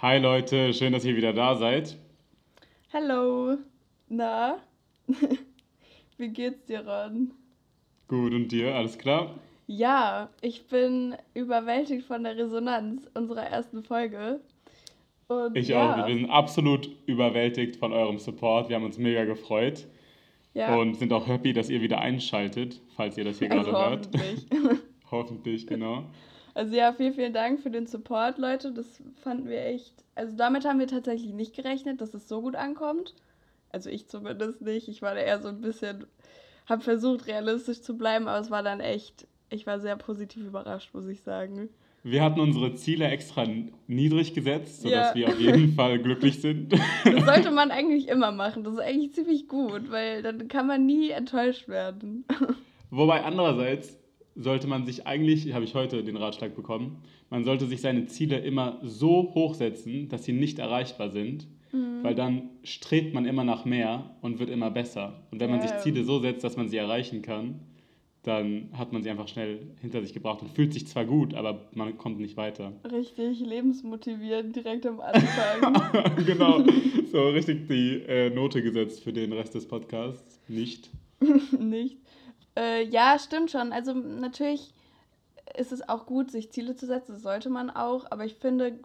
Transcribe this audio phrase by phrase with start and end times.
[0.00, 1.98] Hi Leute, schön, dass ihr wieder da seid.
[2.92, 3.56] Hallo.
[4.08, 4.58] Na?
[6.16, 7.32] Wie geht's dir, Ron?
[8.06, 8.76] Gut, und dir?
[8.76, 9.34] Alles klar?
[9.66, 14.38] Ja, ich bin überwältigt von der Resonanz unserer ersten Folge.
[15.26, 15.94] Und ich ja.
[15.94, 16.06] auch.
[16.06, 18.68] Wir sind absolut überwältigt von eurem Support.
[18.68, 19.88] Wir haben uns mega gefreut.
[20.54, 20.76] Ja.
[20.76, 24.46] Und sind auch happy, dass ihr wieder einschaltet, falls ihr das hier also gerade hoffentlich.
[24.52, 24.80] hört.
[25.10, 26.04] hoffentlich, genau.
[26.58, 28.72] Also ja, vielen, vielen Dank für den Support, Leute.
[28.72, 29.94] Das fanden wir echt.
[30.16, 33.14] Also damit haben wir tatsächlich nicht gerechnet, dass es so gut ankommt.
[33.70, 34.88] Also ich zumindest nicht.
[34.88, 36.06] Ich war da eher so ein bisschen,
[36.68, 40.92] habe versucht realistisch zu bleiben, aber es war dann echt, ich war sehr positiv überrascht,
[40.94, 41.68] muss ich sagen.
[42.02, 43.46] Wir hatten unsere Ziele extra
[43.86, 45.14] niedrig gesetzt, sodass ja.
[45.14, 46.72] wir auf jeden Fall glücklich sind.
[47.04, 48.64] Das sollte man eigentlich immer machen.
[48.64, 52.24] Das ist eigentlich ziemlich gut, weil dann kann man nie enttäuscht werden.
[52.90, 53.97] Wobei andererseits
[54.38, 58.38] sollte man sich eigentlich, habe ich heute den Ratschlag bekommen, man sollte sich seine Ziele
[58.38, 62.02] immer so hoch setzen, dass sie nicht erreichbar sind, mhm.
[62.02, 65.24] weil dann strebt man immer nach mehr und wird immer besser.
[65.30, 67.60] Und wenn man sich Ziele so setzt, dass man sie erreichen kann,
[68.22, 71.68] dann hat man sie einfach schnell hinter sich gebracht und fühlt sich zwar gut, aber
[71.74, 72.72] man kommt nicht weiter.
[72.90, 76.16] Richtig, lebensmotivierend direkt am Anfang.
[76.26, 76.64] genau,
[77.10, 80.40] so richtig die äh, Note gesetzt für den Rest des Podcasts.
[80.48, 80.90] Nicht.
[81.58, 81.98] nicht.
[82.58, 83.72] Äh, ja, stimmt schon.
[83.72, 84.72] Also natürlich
[85.56, 88.78] ist es auch gut, sich Ziele zu setzen, das sollte man auch, aber ich finde,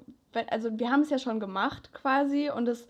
[0.49, 2.87] also wir haben es ja schon gemacht quasi und es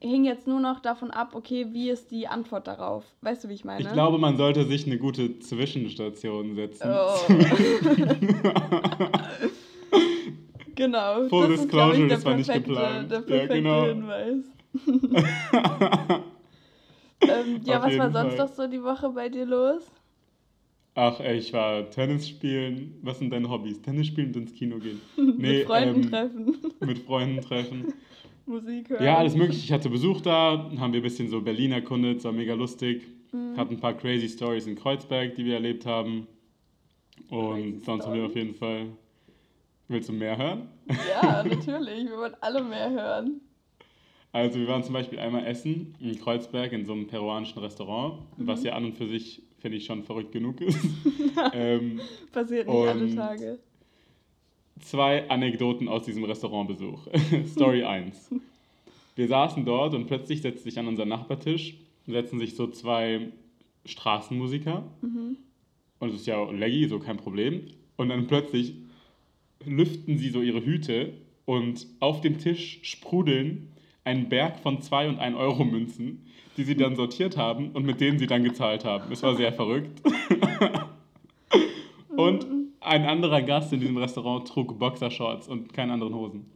[0.00, 3.04] hing jetzt nur noch davon ab, okay, wie ist die Antwort darauf?
[3.22, 3.80] Weißt du, wie ich meine?
[3.80, 6.88] Ich glaube, man sollte sich eine gute Zwischenstation setzen.
[6.88, 7.16] Oh.
[10.76, 11.28] genau.
[11.28, 13.10] Full das Disclosure, ist, das war nicht geplant.
[13.10, 13.84] Der perfekte ja, genau.
[13.86, 14.44] Hinweis.
[17.20, 18.46] ähm, ja, Auf was war sonst Fall.
[18.46, 19.90] noch so die Woche bei dir los?
[21.00, 22.98] Ach, ey, ich war Tennis spielen.
[23.02, 23.80] Was sind deine Hobbys?
[23.80, 25.00] Tennis spielen und ins Kino gehen.
[25.16, 26.56] Nee, mit Freunden ähm, treffen.
[26.80, 27.94] Mit Freunden treffen.
[28.46, 29.04] Musik hören.
[29.04, 29.60] Ja, alles mögliche.
[29.60, 33.06] Ich hatte Besuch da, haben wir ein bisschen so Berlin erkundet, war mega lustig.
[33.30, 33.56] Mhm.
[33.56, 36.26] Hatten ein paar crazy Stories in Kreuzberg, die wir erlebt haben.
[37.30, 38.86] Und crazy sonst haben wir auf jeden Fall.
[39.86, 40.68] Willst du mehr hören?
[41.08, 42.08] Ja, natürlich.
[42.08, 43.40] Wir wollen alle mehr hören.
[44.32, 48.48] Also, wir waren zum Beispiel einmal essen in Kreuzberg in so einem peruanischen Restaurant, mhm.
[48.48, 50.78] was ja an und für sich, finde ich, schon verrückt genug ist.
[51.52, 52.00] ähm,
[52.32, 53.58] Passiert nicht alle Tage
[54.80, 57.08] zwei Anekdoten aus diesem Restaurantbesuch.
[57.46, 58.30] Story 1.
[59.16, 61.76] Wir saßen dort und plötzlich setzt sich an unseren Nachbartisch,
[62.06, 63.28] setzen sich so zwei
[63.84, 64.84] Straßenmusiker.
[65.02, 65.36] Mhm.
[65.98, 67.62] Und es ist ja leggy, so kein Problem.
[67.96, 68.74] Und dann plötzlich
[69.64, 71.12] lüften sie so ihre Hüte
[71.44, 73.68] und auf dem Tisch sprudeln
[74.08, 76.24] ein Berg von 2 und 1 Euro Münzen,
[76.56, 79.12] die sie dann sortiert haben und mit denen sie dann gezahlt haben.
[79.12, 80.00] Es war sehr verrückt.
[82.16, 82.46] und
[82.80, 86.50] ein anderer Gast in diesem Restaurant trug Boxershorts und keine anderen Hosen.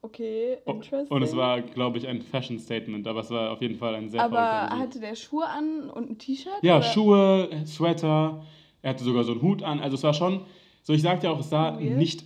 [0.00, 1.14] Okay, interesting.
[1.14, 4.08] Und es war, glaube ich, ein Fashion Statement, aber es war auf jeden Fall ein
[4.08, 6.62] sehr Aber hatte der Schuhe an und ein T-Shirt?
[6.62, 6.84] Ja, oder?
[6.84, 8.42] Schuhe, Sweater,
[8.80, 9.78] er hatte sogar so einen Hut an.
[9.78, 10.40] Also es war schon,
[10.82, 11.98] so ich sagte ja auch, es sah Weird.
[11.98, 12.24] nicht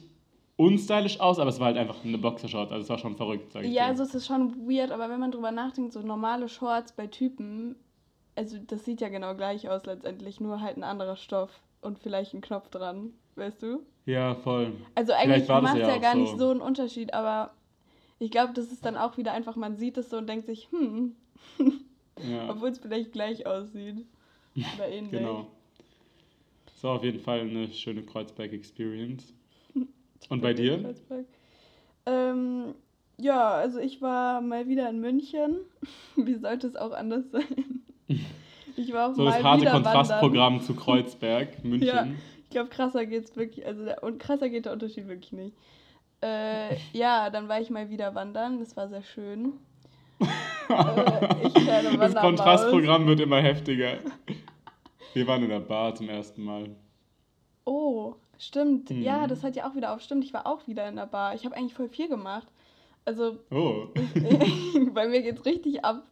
[0.56, 3.64] unstylisch aus, aber es war halt einfach eine Boxershort, also es war schon verrückt, sag
[3.64, 3.88] ich Ja, dir.
[3.90, 7.76] also es ist schon weird, aber wenn man drüber nachdenkt, so normale Shorts bei Typen,
[8.36, 11.50] also das sieht ja genau gleich aus letztendlich, nur halt ein anderer Stoff
[11.80, 13.80] und vielleicht ein Knopf dran, weißt du?
[14.06, 14.72] Ja, voll.
[14.94, 16.18] Also eigentlich macht es ja, ja gar so.
[16.18, 17.52] nicht so einen Unterschied, aber
[18.18, 20.68] ich glaube, das ist dann auch wieder einfach, man sieht es so und denkt sich,
[20.70, 21.16] hm,
[22.30, 22.48] ja.
[22.48, 24.06] obwohl es vielleicht gleich aussieht.
[24.76, 25.10] Oder ähnlich.
[25.10, 25.48] genau.
[26.82, 29.32] War auf jeden Fall eine schöne Kreuzberg-Experience.
[30.28, 30.94] Und bei dir?
[32.06, 32.74] Ähm,
[33.18, 35.56] ja, also ich war mal wieder in München.
[36.16, 37.82] Wie sollte es auch anders sein?
[38.76, 41.86] Ich war auch so mal das harte Kontrastprogramm zu Kreuzberg, München.
[41.86, 42.08] ja,
[42.42, 45.56] ich glaube, krasser geht's wirklich, also der, und krasser geht der Unterschied wirklich nicht.
[46.20, 49.52] Äh, ja, dann war ich mal wieder wandern, das war sehr schön.
[50.68, 53.98] äh, das Kontrastprogramm wird immer heftiger.
[55.12, 56.70] Wir waren in der Bar zum ersten Mal.
[57.64, 58.16] Oh,
[58.46, 58.90] stimmt.
[58.90, 59.02] Mhm.
[59.02, 60.00] Ja, das hat ja auch wieder auf.
[60.00, 61.34] Stimmt, ich war auch wieder in der Bar.
[61.34, 62.48] Ich habe eigentlich voll viel gemacht.
[63.04, 63.88] Also, oh.
[64.94, 66.06] bei mir geht's richtig ab.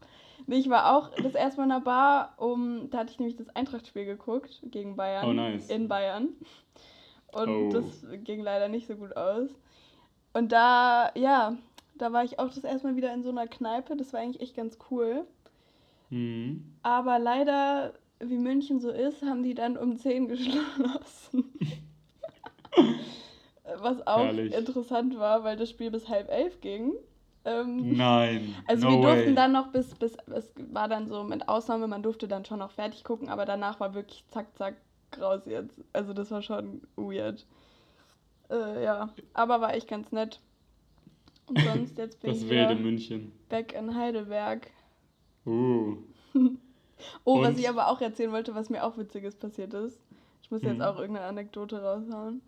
[0.46, 3.36] Nee, ich war auch das erste Mal in der Bar, um, da hatte ich nämlich
[3.36, 5.28] das Eintracht-Spiel geguckt gegen Bayern.
[5.28, 5.70] Oh, nice.
[5.70, 6.30] In Bayern.
[7.32, 7.70] Und oh.
[7.70, 9.50] das ging leider nicht so gut aus.
[10.32, 11.56] Und da, ja,
[11.94, 13.96] da war ich auch das erste Mal wieder in so einer Kneipe.
[13.96, 15.26] Das war eigentlich echt ganz cool.
[16.10, 16.74] Mhm.
[16.82, 21.52] Aber leider, wie München so ist, haben die dann um 10 geschlossen.
[23.78, 24.52] Was auch Herrlich.
[24.54, 26.92] interessant war, weil das Spiel bis halb elf ging.
[27.44, 28.54] Ähm, Nein.
[28.66, 29.34] Also no wir durften way.
[29.34, 32.70] dann noch bis, bis, es war dann so mit Ausnahme, man durfte dann schon noch
[32.70, 34.76] fertig gucken, aber danach war wirklich zack, zack,
[35.20, 35.80] raus jetzt.
[35.92, 37.46] Also das war schon weird.
[38.50, 40.40] Äh, ja, aber war echt ganz nett.
[41.46, 43.32] Und sonst jetzt bin das ich wilde München.
[43.48, 44.70] back in Heidelberg.
[45.46, 45.96] Uh.
[47.24, 47.42] oh, Und?
[47.42, 50.00] was ich aber auch erzählen wollte, was mir auch Witziges passiert ist.
[50.52, 50.82] Ich muss jetzt hm.
[50.82, 52.42] auch irgendeine Anekdote raushauen.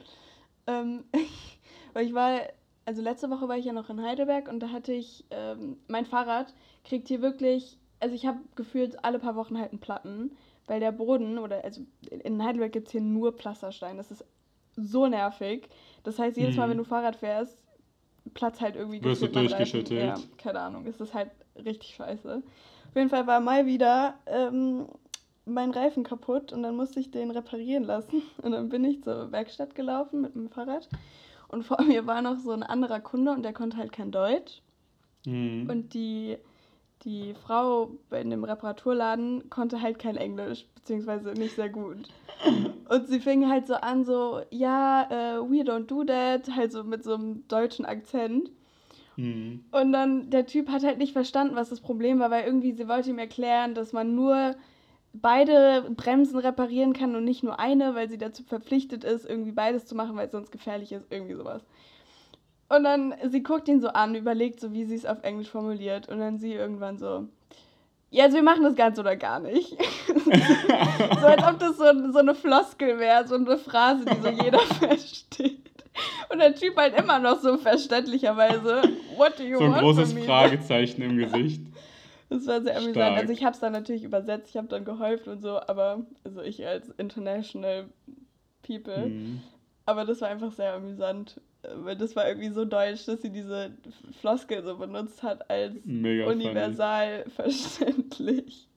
[0.67, 1.05] Ähm,
[1.95, 2.39] weil ich war,
[2.85, 6.05] also letzte Woche war ich ja noch in Heidelberg und da hatte ich, ähm, mein
[6.05, 6.53] Fahrrad
[6.85, 10.37] kriegt hier wirklich, also ich habe gefühlt alle paar Wochen halt einen Platten,
[10.67, 11.81] weil der Boden, oder also
[12.11, 13.97] in Heidelberg gibt es hier nur Pflasterstein.
[13.97, 14.23] Das ist
[14.77, 15.71] so nervig.
[16.03, 16.73] Das heißt, jedes Mal, hm.
[16.73, 17.57] wenn du Fahrrad fährst,
[18.35, 19.99] Platz halt irgendwie Wirst du durchgeschüttelt.
[19.99, 20.87] Ja, keine Ahnung.
[20.87, 22.43] Es ist halt richtig scheiße.
[22.91, 24.89] Auf jeden Fall war mal wieder ähm,
[25.47, 28.23] mein Reifen kaputt und dann musste ich den reparieren lassen.
[28.43, 30.89] Und dann bin ich zur Werkstatt gelaufen mit dem Fahrrad.
[31.49, 34.63] Und vor mir war noch so ein anderer Kunde und der konnte halt kein Deutsch.
[35.27, 35.69] Mhm.
[35.71, 36.37] Und die,
[37.05, 42.09] die Frau in dem Reparaturladen konnte halt kein Englisch, beziehungsweise nicht sehr gut.
[42.89, 45.07] Und sie fing halt so an, so, ja,
[45.39, 48.51] uh, we don't do that, halt so mit so einem deutschen Akzent.
[49.17, 49.65] Mhm.
[49.71, 52.89] Und dann, der Typ hat halt nicht verstanden, was das Problem war, weil irgendwie sie
[52.89, 54.57] wollte ihm erklären, dass man nur
[55.15, 59.87] beide Bremsen reparieren kann und nicht nur eine, weil sie dazu verpflichtet ist, irgendwie beides
[59.87, 61.63] zu machen, weil es sonst gefährlich ist, irgendwie sowas.
[62.69, 66.09] Und dann, sie guckt ihn so an, überlegt so, wie sie es auf Englisch formuliert
[66.09, 67.29] und dann sie irgendwann so,
[68.11, 69.71] ja, also wir machen das ganz oder gar nicht.
[70.07, 74.59] so als ob das so, so eine Floskel wäre, so eine Phrase, die so jeder
[74.79, 75.61] versteht.
[76.29, 78.83] Und der Typ halt immer noch so verständlicherweise,
[79.17, 81.61] what do you so want So ein großes Fragezeichen im Gesicht.
[82.29, 83.19] Das war sehr amüsant.
[83.19, 86.43] Also ich habe es dann natürlich übersetzt, ich habe dann geholfen und so, aber also
[86.43, 87.87] ich als international
[88.63, 89.09] people.
[89.09, 89.41] Mhm.
[89.87, 91.41] Aber das war einfach sehr amüsant.
[91.77, 93.73] Weil das war irgendwie so deutsch, dass sie diese
[94.21, 97.53] Floskel so benutzt hat als Mega universal funny.
[97.53, 98.69] verständlich.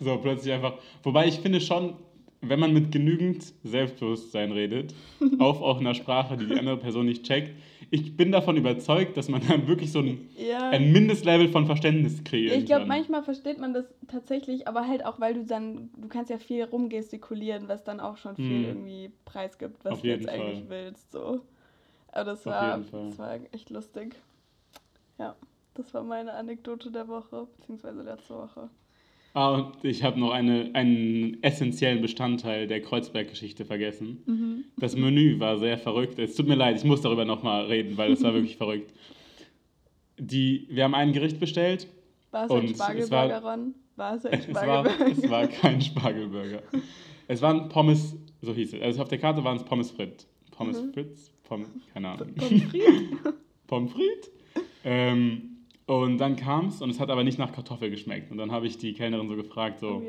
[0.00, 0.74] So, plötzlich einfach.
[1.02, 1.96] Wobei ich finde schon,
[2.42, 4.94] wenn man mit genügend Selbstbewusstsein redet,
[5.38, 7.52] auf auch einer Sprache, die die andere Person nicht checkt,
[7.94, 10.70] ich bin davon überzeugt, dass man dann wirklich so ein, ja.
[10.70, 12.56] ein Mindestlevel von Verständnis kreiert.
[12.56, 16.30] Ich glaube, manchmal versteht man das tatsächlich, aber halt auch, weil du dann, du kannst
[16.30, 18.64] ja viel rumgestikulieren, was dann auch schon viel hm.
[18.64, 20.40] irgendwie preisgibt, was du jetzt Fall.
[20.40, 21.12] eigentlich willst.
[21.12, 21.42] So.
[22.08, 24.16] Aber das war, das war echt lustig.
[25.18, 25.36] Ja,
[25.74, 28.68] das war meine Anekdote der Woche, beziehungsweise letzte Woche.
[29.34, 34.22] Ah, und ich habe noch eine, einen essentiellen Bestandteil der Kreuzberg-Geschichte vergessen.
[34.26, 34.64] Mhm.
[34.76, 36.20] Das Menü war sehr verrückt.
[36.20, 38.92] Es tut mir leid, ich muss darüber nochmal reden, weil es war wirklich verrückt.
[40.18, 41.88] Die, wir haben ein Gericht bestellt.
[42.30, 43.74] War es ein Spargelburger, Ron?
[43.96, 44.90] War es ein Spargelburger?
[45.10, 46.62] Es war, es war kein Spargelburger.
[47.26, 48.82] es waren Pommes, so hieß es.
[48.82, 50.28] Also auf der Karte waren es Pommes frites.
[50.52, 50.92] Pommes mhm.
[50.92, 51.32] frites?
[51.42, 52.32] Pommes, keine Ahnung.
[52.36, 53.34] Pommes frites?
[53.66, 54.30] Pommes frites?
[54.84, 55.53] Ähm,
[55.86, 58.30] und dann kam es und es hat aber nicht nach Kartoffel geschmeckt.
[58.30, 60.02] Und dann habe ich die Kellnerin so gefragt, so,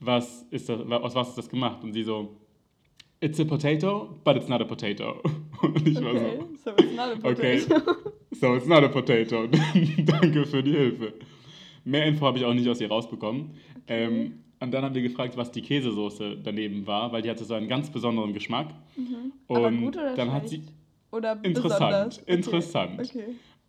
[0.00, 1.82] was ist das, aus was ist das gemacht?
[1.84, 2.36] Und sie so,
[3.20, 5.22] it's a potato, but it's not a potato.
[5.62, 7.30] Und ich okay, war so, so it's not a potato.
[7.30, 7.58] Okay,
[8.32, 9.46] so it's not a potato.
[9.98, 11.14] Danke für die Hilfe.
[11.84, 13.52] Mehr Info habe ich auch nicht aus ihr rausbekommen.
[13.84, 14.04] Okay.
[14.04, 17.54] Ähm, und dann haben wir gefragt, was die Käsesoße daneben war, weil die hatte so
[17.54, 18.68] einen ganz besonderen Geschmack.
[18.96, 19.32] Mhm.
[19.46, 20.32] Und Aber gut oder dann schlecht?
[20.32, 20.62] hat sie
[21.10, 22.34] oder interessant, okay.
[22.34, 23.00] interessant.
[23.00, 23.24] Okay.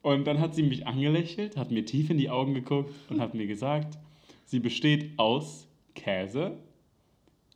[0.08, 3.34] Und dann hat sie mich angelächelt, hat mir tief in die Augen geguckt und hat
[3.34, 3.98] mir gesagt,
[4.46, 6.58] sie besteht aus Käse,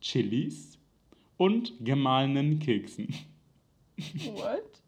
[0.02, 0.78] Chilis
[1.38, 3.08] und gemahlenen Keksen.
[4.34, 4.82] What?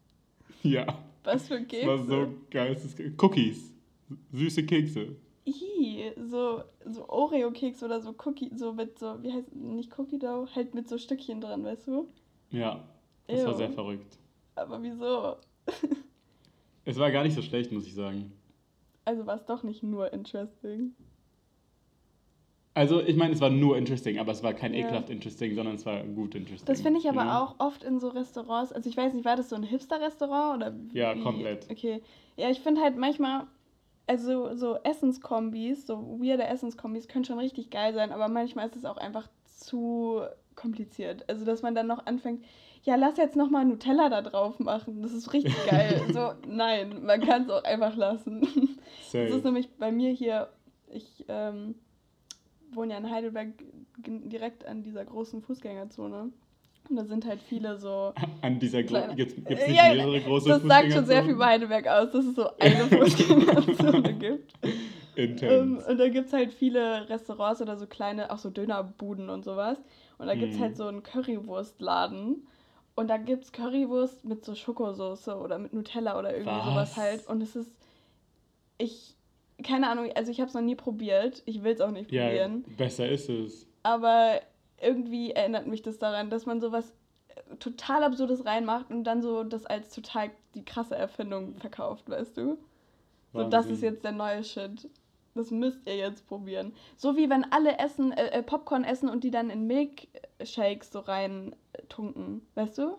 [0.61, 0.85] ja.
[1.23, 1.87] Was für Kekse?
[1.87, 3.73] Das war so geistes Cookies.
[4.31, 5.15] Süße Kekse.
[5.45, 10.47] Ih, so, so Oreo-Keks oder so Cookie, so mit so, wie heißt nicht Cookie Dough,
[10.53, 12.09] halt mit so Stückchen dran, weißt du?
[12.51, 12.87] Ja,
[13.25, 13.47] das Ew.
[13.47, 14.19] war sehr verrückt.
[14.53, 15.37] Aber wieso?
[16.85, 18.31] Es war gar nicht so schlecht, muss ich sagen.
[19.03, 20.95] Also war es doch nicht nur interesting.
[22.75, 24.81] Also, ich meine, es war nur interesting, aber es war kein ja.
[24.81, 26.67] ekelhaft interesting, sondern es war gut interesting.
[26.67, 27.41] Das finde ich aber ja.
[27.41, 28.73] auch oft in so Restaurants.
[28.73, 30.75] Also, ich weiß nicht, war das so ein Hipster-Restaurant oder?
[30.91, 31.21] Ja, wie?
[31.21, 31.71] komplett.
[31.71, 32.01] Okay.
[32.35, 33.47] Ja, ich finde halt manchmal,
[34.07, 38.83] also so Essenskombis, so weirde Essenskombis können schon richtig geil sein, aber manchmal ist es
[38.83, 40.23] auch einfach zu
[40.55, 41.23] kompliziert.
[41.29, 42.43] Also, dass man dann noch anfängt,
[42.85, 45.01] ja, lass jetzt nochmal Nutella da drauf machen.
[45.01, 46.01] Das ist richtig geil.
[46.13, 48.43] so, nein, man kann es auch einfach lassen.
[49.01, 49.25] Safe.
[49.25, 50.49] Das ist nämlich bei mir hier,
[50.91, 51.73] ich ähm,
[52.71, 53.47] wohne ja in Heidelberg
[53.97, 56.31] direkt an dieser großen Fußgängerzone.
[56.87, 58.13] Und da sind halt viele so.
[58.41, 59.15] An dieser großen.
[59.15, 62.25] Gibt es nicht ja, mehrere große Das sagt schon sehr viel über Heidelberg aus, dass
[62.25, 64.53] es so eine Fußgängerzone gibt.
[65.17, 69.29] Um, ähm, und da gibt es halt viele Restaurants oder so kleine, auch so Dönerbuden
[69.29, 69.79] und sowas.
[70.17, 70.61] Und da gibt es mm.
[70.61, 72.45] halt so einen Currywurstladen.
[72.95, 76.65] Und da gibt es Currywurst mit so Schokosoße oder mit Nutella oder irgendwie Was?
[76.65, 77.27] sowas halt.
[77.27, 77.71] Und es ist.
[78.77, 79.15] Ich.
[79.63, 81.41] Keine Ahnung, also ich habe es noch nie probiert.
[81.45, 82.65] Ich will es auch nicht probieren.
[82.67, 83.67] Ja, besser ist es.
[83.83, 84.41] Aber
[84.81, 86.93] irgendwie erinnert mich das daran, dass man sowas
[87.59, 92.57] total Absurdes reinmacht und dann so das als total die krasse Erfindung verkauft, weißt du?
[93.33, 94.89] So, das ist jetzt der neue Shit.
[95.35, 96.73] Das müsst ihr jetzt probieren.
[96.95, 100.99] So wie wenn alle essen, äh, äh Popcorn essen und die dann in Milkshakes so
[100.99, 101.53] rein
[101.89, 102.97] tunken, weißt du?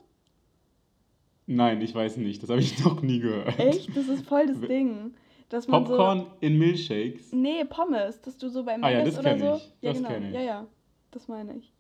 [1.46, 2.42] Nein, ich weiß nicht.
[2.42, 3.58] Das habe ich noch nie gehört.
[3.58, 3.96] Echt?
[3.96, 5.14] Das ist voll das Ding.
[5.48, 7.32] Dass man Popcorn so, in Milkshakes?
[7.32, 9.54] Nee, Pommes, dass du so beim ah, ja, das oder so.
[9.54, 9.72] Ich.
[9.80, 10.26] Ja, das genau.
[10.26, 10.34] Ich.
[10.34, 10.66] Ja, ja,
[11.12, 11.72] das meine ich.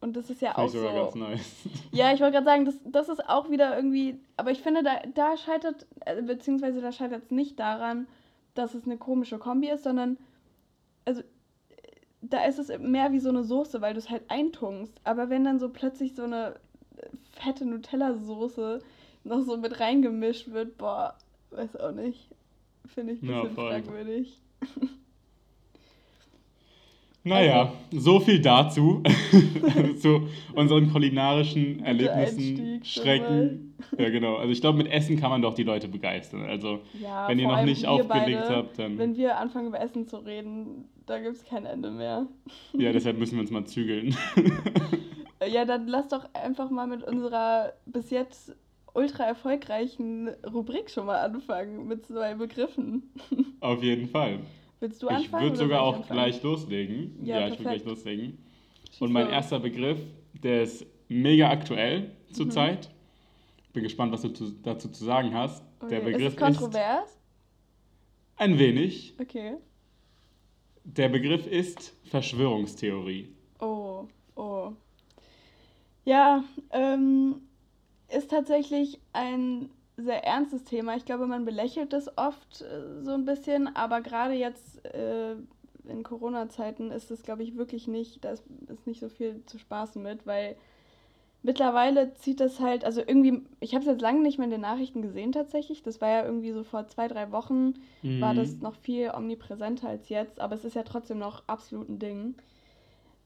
[0.00, 1.02] Und das ist ja Finde auch sogar so.
[1.02, 1.54] ganz nice.
[1.92, 4.18] Ja, ich wollte gerade sagen, das, das ist auch wieder irgendwie.
[4.36, 8.06] Aber ich finde, da, da scheitert, äh, beziehungsweise da scheitert es nicht daran,
[8.54, 10.18] dass es eine komische Kombi ist, sondern.
[11.04, 11.22] Also,
[12.22, 14.94] da ist es mehr wie so eine Soße, weil du es halt eintunkst.
[15.04, 16.58] Aber wenn dann so plötzlich so eine
[17.32, 18.80] fette Nutella-Soße
[19.24, 21.16] noch so mit reingemischt wird, boah,
[21.50, 22.30] weiß auch nicht.
[22.86, 24.40] Finde ich ein bisschen ja, fragwürdig.
[27.24, 29.02] Naja, also, so viel dazu.
[29.98, 33.74] zu unseren kulinarischen Erlebnissen, Schrecken.
[33.98, 34.36] Ja, genau.
[34.36, 36.42] Also ich glaube, mit Essen kann man doch die Leute begeistern.
[36.42, 38.98] Also ja, wenn ihr noch nicht aufgelegt beide, habt, dann.
[38.98, 42.26] Wenn wir anfangen über Essen zu reden, da gibt es kein Ende mehr.
[42.74, 44.14] ja, deshalb müssen wir uns mal zügeln.
[45.50, 48.54] ja, dann lass doch einfach mal mit unserer bis jetzt
[48.94, 53.10] ultra erfolgreichen Rubrik schon mal anfangen mit zwei Begriffen.
[53.60, 54.40] Auf jeden Fall.
[54.84, 55.24] Willst du anfangen?
[55.24, 56.20] Ich würde sogar auch anfangen?
[56.20, 57.18] gleich loslegen.
[57.24, 58.36] Ja, ja ich würde gleich loslegen.
[59.00, 59.98] Und mein erster Begriff,
[60.34, 62.90] der ist mega aktuell zurzeit.
[62.90, 63.72] Mhm.
[63.72, 64.28] Bin gespannt, was du
[64.62, 65.64] dazu zu sagen hast.
[65.80, 65.88] Okay.
[65.88, 67.08] Der Begriff ist es kontrovers?
[67.08, 67.18] Ist
[68.36, 69.14] ein wenig.
[69.18, 69.54] Okay.
[70.84, 73.34] Der Begriff ist Verschwörungstheorie.
[73.60, 74.72] Oh, oh.
[76.04, 77.36] Ja, ähm,
[78.14, 80.96] ist tatsächlich ein sehr ernstes Thema.
[80.96, 85.36] Ich glaube, man belächelt es oft äh, so ein bisschen, aber gerade jetzt äh,
[85.86, 89.58] in Corona-Zeiten ist es, glaube ich, wirklich nicht, da ist, ist nicht so viel zu
[89.58, 90.56] spaßen mit, weil
[91.42, 94.62] mittlerweile zieht das halt, also irgendwie, ich habe es jetzt lange nicht mehr in den
[94.62, 95.82] Nachrichten gesehen tatsächlich.
[95.82, 98.20] Das war ja irgendwie so vor zwei, drei Wochen, mhm.
[98.20, 101.98] war das noch viel omnipräsenter als jetzt, aber es ist ja trotzdem noch absolut ein
[101.98, 102.34] Ding.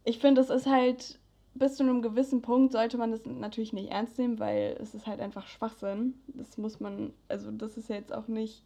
[0.05, 1.21] Ich finde, es ist halt
[1.55, 5.07] bis zu einem gewissen Punkt sollte man das natürlich nicht ernst nehmen, weil es ist
[5.07, 6.15] halt einfach Schwachsinn.
[6.29, 8.63] Das muss man, also das ist ja jetzt auch nicht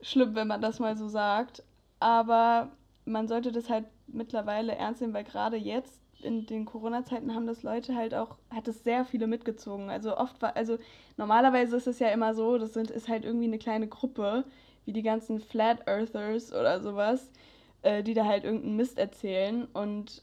[0.00, 1.62] schlimm, wenn man das mal so sagt.
[2.00, 2.70] Aber
[3.04, 7.62] man sollte das halt mittlerweile ernst nehmen, weil gerade jetzt in den Corona-Zeiten haben das
[7.62, 9.90] Leute halt auch, hat es sehr viele mitgezogen.
[9.90, 10.78] Also oft war, also
[11.16, 14.44] normalerweise ist es ja immer so, das sind, ist halt irgendwie eine kleine Gruppe,
[14.84, 17.30] wie die ganzen Flat Earthers oder sowas,
[17.82, 20.22] äh, die da halt irgendeinen Mist erzählen und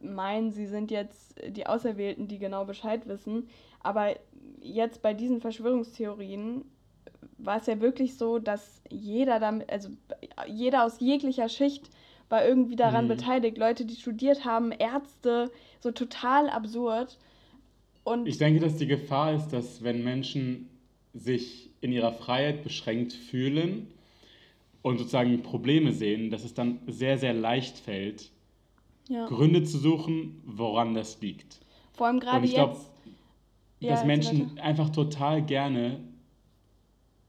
[0.00, 3.48] meinen, sie sind jetzt die Auserwählten, die genau Bescheid wissen.
[3.80, 4.16] Aber
[4.60, 6.64] jetzt bei diesen Verschwörungstheorien
[7.38, 9.90] war es ja wirklich so, dass jeder damit, also
[10.46, 11.90] jeder aus jeglicher Schicht
[12.28, 13.08] war irgendwie daran mhm.
[13.08, 13.58] beteiligt.
[13.58, 17.18] Leute, die studiert haben, Ärzte, so total absurd.
[18.04, 20.68] Und ich denke, dass die Gefahr ist, dass wenn Menschen
[21.14, 23.88] sich in ihrer Freiheit beschränkt fühlen
[24.82, 28.30] und sozusagen Probleme sehen, dass es dann sehr, sehr leicht fällt,
[29.08, 29.26] ja.
[29.26, 31.60] Gründe zu suchen, woran das liegt.
[31.92, 32.54] Vor allem gerade jetzt.
[32.54, 32.76] Glaub,
[33.80, 34.64] ja, dass Menschen weiter.
[34.64, 36.00] einfach total gerne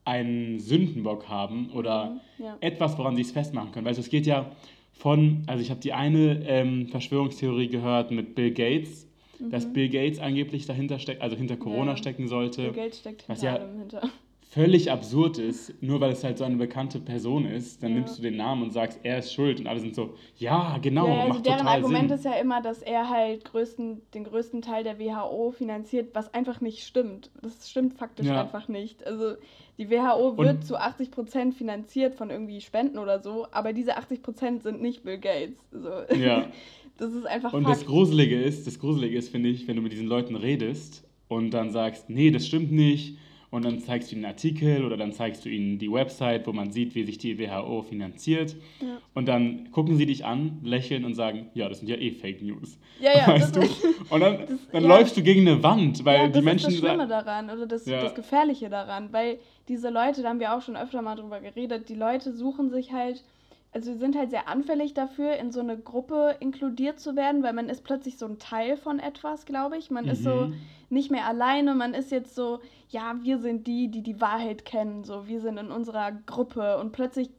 [0.05, 2.57] einen Sündenbock haben oder mhm, ja.
[2.61, 3.85] etwas, woran sie es festmachen können.
[3.85, 4.51] Weil es geht ja
[4.93, 9.07] von, also ich habe die eine ähm, Verschwörungstheorie gehört mit Bill Gates,
[9.37, 9.51] mhm.
[9.51, 11.97] dass Bill Gates angeblich dahinter steckt, also hinter Corona ja.
[11.97, 12.63] stecken sollte.
[12.63, 14.01] Bill Gates steckt hinter was ja, allem hinter
[14.49, 17.97] völlig absurd ist, nur weil es halt so eine bekannte Person ist, dann ja.
[17.97, 21.07] nimmst du den Namen und sagst, er ist schuld und alle sind so, ja, genau,
[21.07, 22.17] ja, also macht deren total Argument Sinn.
[22.17, 26.61] ist ja immer, dass er halt größten, den größten Teil der WHO finanziert, was einfach
[26.61, 27.29] nicht stimmt.
[27.43, 28.41] Das stimmt faktisch ja.
[28.41, 29.05] einfach nicht.
[29.05, 29.35] Also
[29.77, 33.97] die WHO wird und, zu 80 Prozent finanziert von irgendwie Spenden oder so, aber diese
[33.97, 35.59] 80 Prozent sind nicht Bill Gates.
[35.71, 36.15] So.
[36.15, 36.47] Ja.
[36.97, 37.77] Das ist einfach Und Fakt.
[37.77, 41.51] das Gruselige ist, das Gruselige ist, finde ich, wenn du mit diesen Leuten redest und
[41.51, 43.15] dann sagst, nee, das stimmt nicht
[43.51, 46.53] und dann zeigst du ihnen einen Artikel oder dann zeigst du ihnen die Website, wo
[46.53, 48.55] man sieht, wie sich die WHO finanziert.
[48.79, 48.99] Ja.
[49.15, 52.43] Und dann gucken sie dich an, lächeln und sagen, ja, das sind ja eh Fake
[52.43, 52.77] News.
[52.99, 53.27] Ja, ja.
[53.27, 53.61] Weißt du?
[54.09, 54.89] Und dann, das, dann ja.
[54.89, 56.65] läufst du gegen eine Wand, weil ja, die Menschen.
[56.65, 60.39] Das ist das Schlimme daran oder das, das Gefährliche daran, weil diese Leute, da haben
[60.39, 63.23] wir auch schon öfter mal drüber geredet, die Leute suchen sich halt
[63.71, 67.69] also sind halt sehr anfällig dafür, in so eine Gruppe inkludiert zu werden, weil man
[67.69, 69.91] ist plötzlich so ein Teil von etwas, glaube ich.
[69.91, 70.11] Man mhm.
[70.11, 70.55] ist so mhm.
[70.89, 75.03] Nicht mehr alleine, man ist jetzt so, ja, wir sind die, die die Wahrheit kennen,
[75.03, 77.29] so, wir sind in unserer Gruppe und plötzlich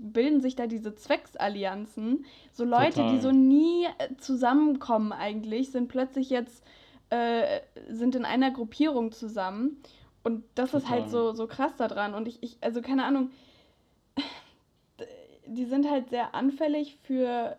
[0.00, 2.24] bilden sich da diese Zwecksallianzen.
[2.52, 3.12] So Leute, Total.
[3.12, 6.64] die so nie äh, zusammenkommen eigentlich, sind plötzlich jetzt,
[7.10, 9.82] äh, sind in einer Gruppierung zusammen.
[10.24, 10.82] Und das Total.
[10.82, 12.14] ist halt so, so krass daran.
[12.14, 13.30] Und ich, ich, also keine Ahnung,
[15.46, 17.56] die sind halt sehr anfällig für,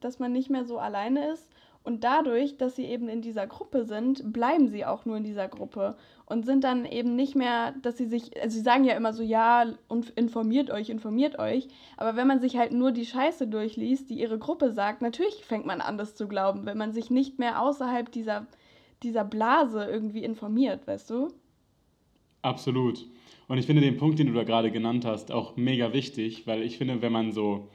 [0.00, 1.48] dass man nicht mehr so alleine ist.
[1.82, 5.48] Und dadurch, dass sie eben in dieser Gruppe sind, bleiben sie auch nur in dieser
[5.48, 5.96] Gruppe
[6.26, 9.22] und sind dann eben nicht mehr, dass sie sich, also sie sagen ja immer so,
[9.22, 9.64] ja,
[10.14, 11.68] informiert euch, informiert euch.
[11.96, 15.64] Aber wenn man sich halt nur die Scheiße durchliest, die ihre Gruppe sagt, natürlich fängt
[15.64, 18.46] man an, das zu glauben, wenn man sich nicht mehr außerhalb dieser,
[19.02, 21.28] dieser Blase irgendwie informiert, weißt du?
[22.42, 23.06] Absolut.
[23.48, 26.62] Und ich finde den Punkt, den du da gerade genannt hast, auch mega wichtig, weil
[26.62, 27.68] ich finde, wenn man so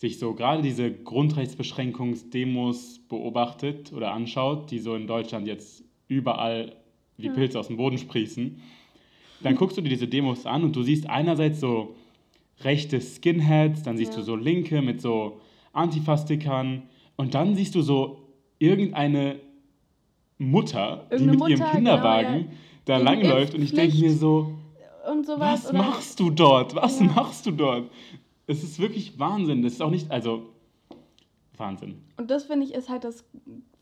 [0.00, 6.74] sich so gerade diese Grundrechtsbeschränkungsdemos beobachtet oder anschaut, die so in Deutschland jetzt überall
[7.18, 7.34] wie ja.
[7.34, 8.62] Pilze aus dem Boden sprießen,
[9.42, 11.96] dann guckst du dir diese Demos an und du siehst einerseits so
[12.60, 14.20] rechte Skinheads, dann siehst ja.
[14.20, 15.38] du so Linke mit so
[15.74, 16.84] Antifa-Stickern
[17.16, 18.22] und dann siehst du so
[18.58, 19.38] irgendeine
[20.38, 22.56] Mutter, Irgendeine die mit Mutter, ihrem Kinderwagen genau, ja.
[22.86, 24.54] da langläuft und ich denke mir so,
[25.36, 26.74] was machst du dort?
[26.74, 27.90] Was machst du dort?
[28.50, 29.62] Es ist wirklich Wahnsinn.
[29.62, 30.50] Das ist auch nicht, also
[31.56, 32.02] Wahnsinn.
[32.16, 33.24] Und das finde ich ist halt das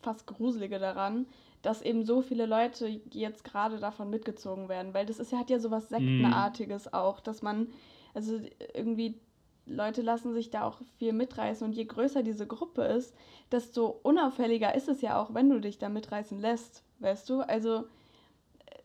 [0.03, 1.25] fast Gruselige daran,
[1.63, 5.49] dass eben so viele Leute jetzt gerade davon mitgezogen werden, weil das ist ja hat
[5.49, 6.95] ja sowas sektenartiges mm.
[6.95, 7.69] auch, dass man
[8.13, 8.41] also
[8.75, 9.19] irgendwie
[9.65, 13.15] Leute lassen sich da auch viel mitreißen und je größer diese Gruppe ist,
[13.51, 17.41] desto unauffälliger ist es ja auch, wenn du dich da mitreißen lässt, weißt du?
[17.41, 17.85] Also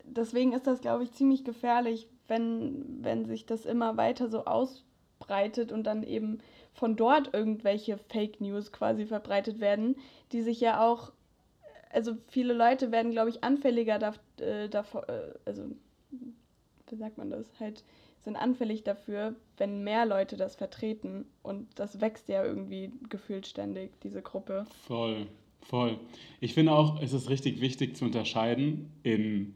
[0.04, 4.84] deswegen ist das glaube ich ziemlich gefährlich, wenn wenn sich das immer weiter so aus
[5.24, 6.38] verbreitet und dann eben
[6.72, 9.96] von dort irgendwelche Fake News quasi verbreitet werden,
[10.32, 11.12] die sich ja auch,
[11.90, 15.64] also viele Leute werden, glaube ich, anfälliger davor, äh, davor äh, also
[16.90, 17.82] wie sagt man das, halt
[18.22, 24.00] sind anfällig dafür, wenn mehr Leute das vertreten und das wächst ja irgendwie gefühlt ständig,
[24.02, 24.66] diese Gruppe.
[24.86, 25.26] Voll,
[25.60, 25.98] voll.
[26.40, 29.54] Ich finde auch, es ist richtig wichtig zu unterscheiden in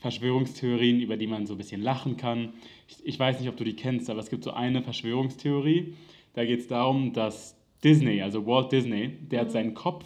[0.00, 2.54] Verschwörungstheorien, über die man so ein bisschen lachen kann.
[2.90, 5.94] Ich, ich weiß nicht, ob du die kennst, aber es gibt so eine Verschwörungstheorie.
[6.34, 9.44] Da geht es darum, dass Disney, also Walt Disney, der mhm.
[9.44, 10.04] hat seinen Kopf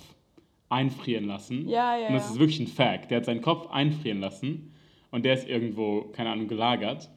[0.69, 1.69] einfrieren lassen.
[1.69, 2.09] Ja, ja.
[2.09, 3.11] Und das ist wirklich ein Fact.
[3.11, 4.73] Der hat seinen Kopf einfrieren lassen
[5.11, 7.11] und der ist irgendwo, keine Ahnung, gelagert.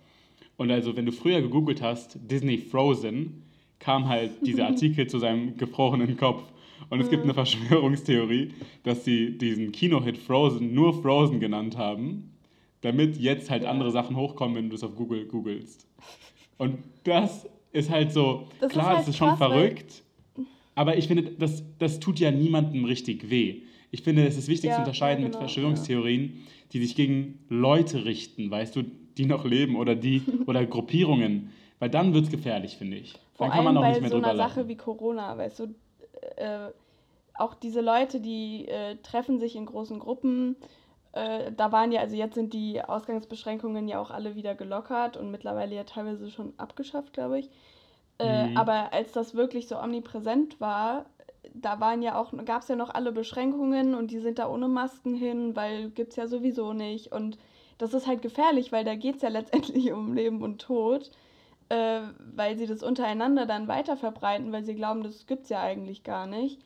[0.55, 3.43] Und also, wenn du früher gegoogelt hast, Disney Frozen,
[3.79, 6.43] kam halt dieser Artikel zu seinem gefrorenen Kopf.
[6.89, 8.53] Und es gibt eine Verschwörungstheorie,
[8.83, 12.36] dass sie diesen Kinohit Frozen nur Frozen genannt haben
[12.81, 13.69] damit jetzt halt ja.
[13.69, 15.87] andere Sachen hochkommen, wenn du es auf Google googelst.
[16.57, 20.03] Und das ist halt so, das klar, ist halt ist schon verrückt,
[20.75, 23.63] aber ich finde, das, das tut ja niemandem richtig weh.
[23.91, 27.39] Ich finde, es ist wichtig ja, zu unterscheiden ja, genau, mit Verschwörungstheorien, die sich gegen
[27.49, 28.83] Leute richten, weißt du,
[29.17, 33.13] die noch leben oder die oder Gruppierungen, weil dann wird es gefährlich, finde ich.
[33.33, 35.63] Vor dann kann man auch nicht mehr so einer Sache wie Corona, weißt du,
[36.35, 36.69] äh,
[37.35, 40.55] auch diese Leute, die äh, treffen sich in großen Gruppen,
[41.13, 45.31] äh, da waren ja, also jetzt sind die Ausgangsbeschränkungen ja auch alle wieder gelockert und
[45.31, 47.49] mittlerweile ja teilweise schon abgeschafft, glaube ich.
[48.19, 48.57] Äh, mhm.
[48.57, 51.05] Aber als das wirklich so omnipräsent war,
[51.53, 54.67] da waren ja auch, gab es ja noch alle Beschränkungen und die sind da ohne
[54.67, 57.11] Masken hin, weil gibt es ja sowieso nicht.
[57.11, 57.37] Und
[57.77, 61.11] das ist halt gefährlich, weil da geht es ja letztendlich um Leben und Tod,
[61.69, 62.01] äh,
[62.35, 66.03] weil sie das untereinander dann weiter verbreiten, weil sie glauben, das gibt es ja eigentlich
[66.03, 66.59] gar nicht.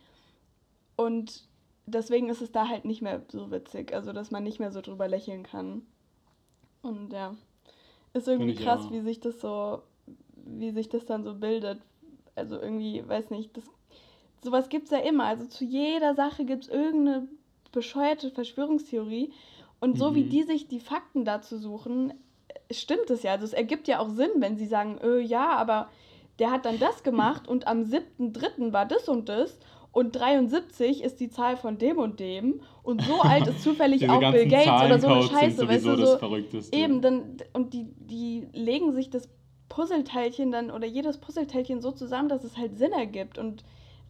[0.96, 1.51] Und
[1.86, 4.82] deswegen ist es da halt nicht mehr so witzig, also dass man nicht mehr so
[4.82, 5.84] drüber lächeln kann.
[6.82, 7.36] Und ja,
[8.14, 8.92] ist irgendwie krass, auch.
[8.92, 9.82] wie sich das so,
[10.36, 11.80] wie sich das dann so bildet.
[12.36, 13.64] Also irgendwie, weiß nicht, das,
[14.44, 15.26] sowas gibt es ja immer.
[15.26, 17.28] Also zu jeder Sache gibt es irgendeine
[17.72, 19.32] bescheuerte Verschwörungstheorie.
[19.80, 20.16] Und so mhm.
[20.16, 22.14] wie die sich die Fakten dazu suchen,
[22.70, 23.32] stimmt es ja.
[23.32, 25.90] Also es ergibt ja auch Sinn, wenn sie sagen, äh, ja, aber
[26.40, 28.74] der hat dann das gemacht und am 7.3.
[28.74, 29.58] war das und das
[29.92, 34.20] und 73 ist die Zahl von dem und dem und so alt ist zufällig auch
[34.20, 38.94] Bill Gates oder so eine Scheiße, weißt du, so eben dann und die die legen
[38.94, 39.30] sich das
[39.70, 43.64] Puzzleteilchen dann oder jedes Puzzleteilchen so zusammen, dass es halt Sinn ergibt und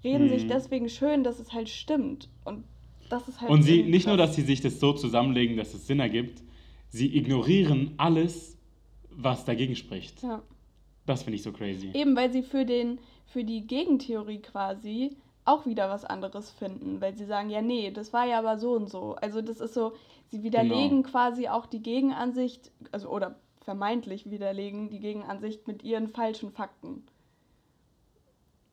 [0.04, 0.30] reden hm.
[0.30, 0.50] sich mhm.
[0.50, 2.64] deswegen schön, dass es halt stimmt und
[3.10, 5.86] das ist halt Und sie nicht nur, dass sie sich das so zusammenlegen, dass es
[5.86, 6.42] Sinn ergibt,
[6.90, 8.58] sie ignorieren alles,
[9.10, 10.24] was dagegen spricht.
[10.24, 10.42] Ja.
[11.06, 11.90] Das finde ich so crazy.
[11.94, 17.16] Eben, weil sie für den für die Gegentheorie quasi auch wieder was anderes finden, weil
[17.16, 19.16] sie sagen, ja, nee, das war ja aber so und so.
[19.16, 19.94] Also das ist so,
[20.28, 21.10] sie widerlegen genau.
[21.10, 27.06] quasi auch die Gegenansicht, also oder vermeintlich widerlegen die Gegenansicht mit ihren falschen Fakten.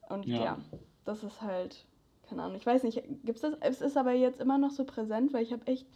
[0.08, 0.58] Und ja, ja
[1.04, 1.84] das ist halt,
[2.28, 5.32] keine Ahnung, ich weiß nicht, gibt's das, es ist aber jetzt immer noch so präsent,
[5.32, 5.86] weil ich habe echt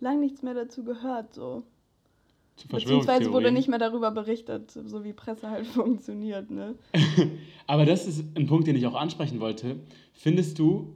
[0.00, 1.62] lang nichts mehr dazu gehört, so.
[2.68, 6.50] Beziehungsweise wurde nicht mehr darüber berichtet, so wie Presse halt funktioniert.
[6.50, 6.74] Ne?
[7.66, 9.76] Aber das ist ein Punkt, den ich auch ansprechen wollte.
[10.12, 10.94] Findest du,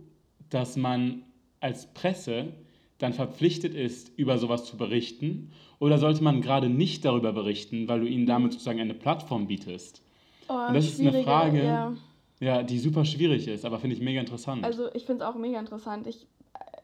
[0.50, 1.22] dass man
[1.60, 2.52] als Presse
[2.98, 5.50] dann verpflichtet ist, über sowas zu berichten?
[5.78, 10.02] Oder sollte man gerade nicht darüber berichten, weil du ihnen damit sozusagen eine Plattform bietest?
[10.48, 11.64] Oh, Und das ist eine Frage.
[11.64, 11.92] Ja.
[12.40, 14.64] Ja, die super schwierig ist, aber finde ich mega interessant.
[14.64, 16.08] Also ich finde es auch mega interessant.
[16.08, 16.26] Ich,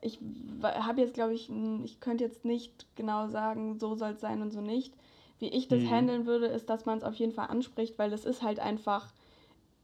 [0.00, 0.18] ich
[0.62, 1.50] habe jetzt, glaube ich,
[1.84, 4.94] ich könnte jetzt nicht genau sagen, so soll es sein und so nicht.
[5.38, 5.90] Wie ich das mhm.
[5.90, 9.12] handeln würde, ist, dass man es auf jeden Fall anspricht, weil es ist halt einfach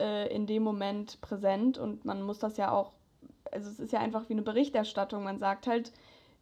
[0.00, 2.92] äh, in dem Moment präsent und man muss das ja auch,
[3.52, 5.22] also es ist ja einfach wie eine Berichterstattung.
[5.22, 5.92] Man sagt halt,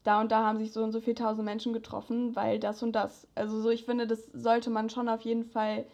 [0.04, 2.92] da und da haben sich so und so viele tausend Menschen getroffen, weil das und
[2.92, 3.28] das.
[3.34, 5.84] Also so, ich finde, das sollte man schon auf jeden Fall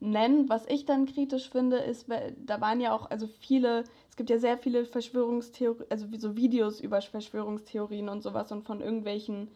[0.00, 0.48] nennen.
[0.48, 2.06] Was ich dann kritisch finde, ist,
[2.44, 6.78] da waren ja auch, also viele, es gibt ja sehr viele Verschwörungstheorien, also so Videos
[6.78, 9.48] über Verschwörungstheorien und sowas und von irgendwelchen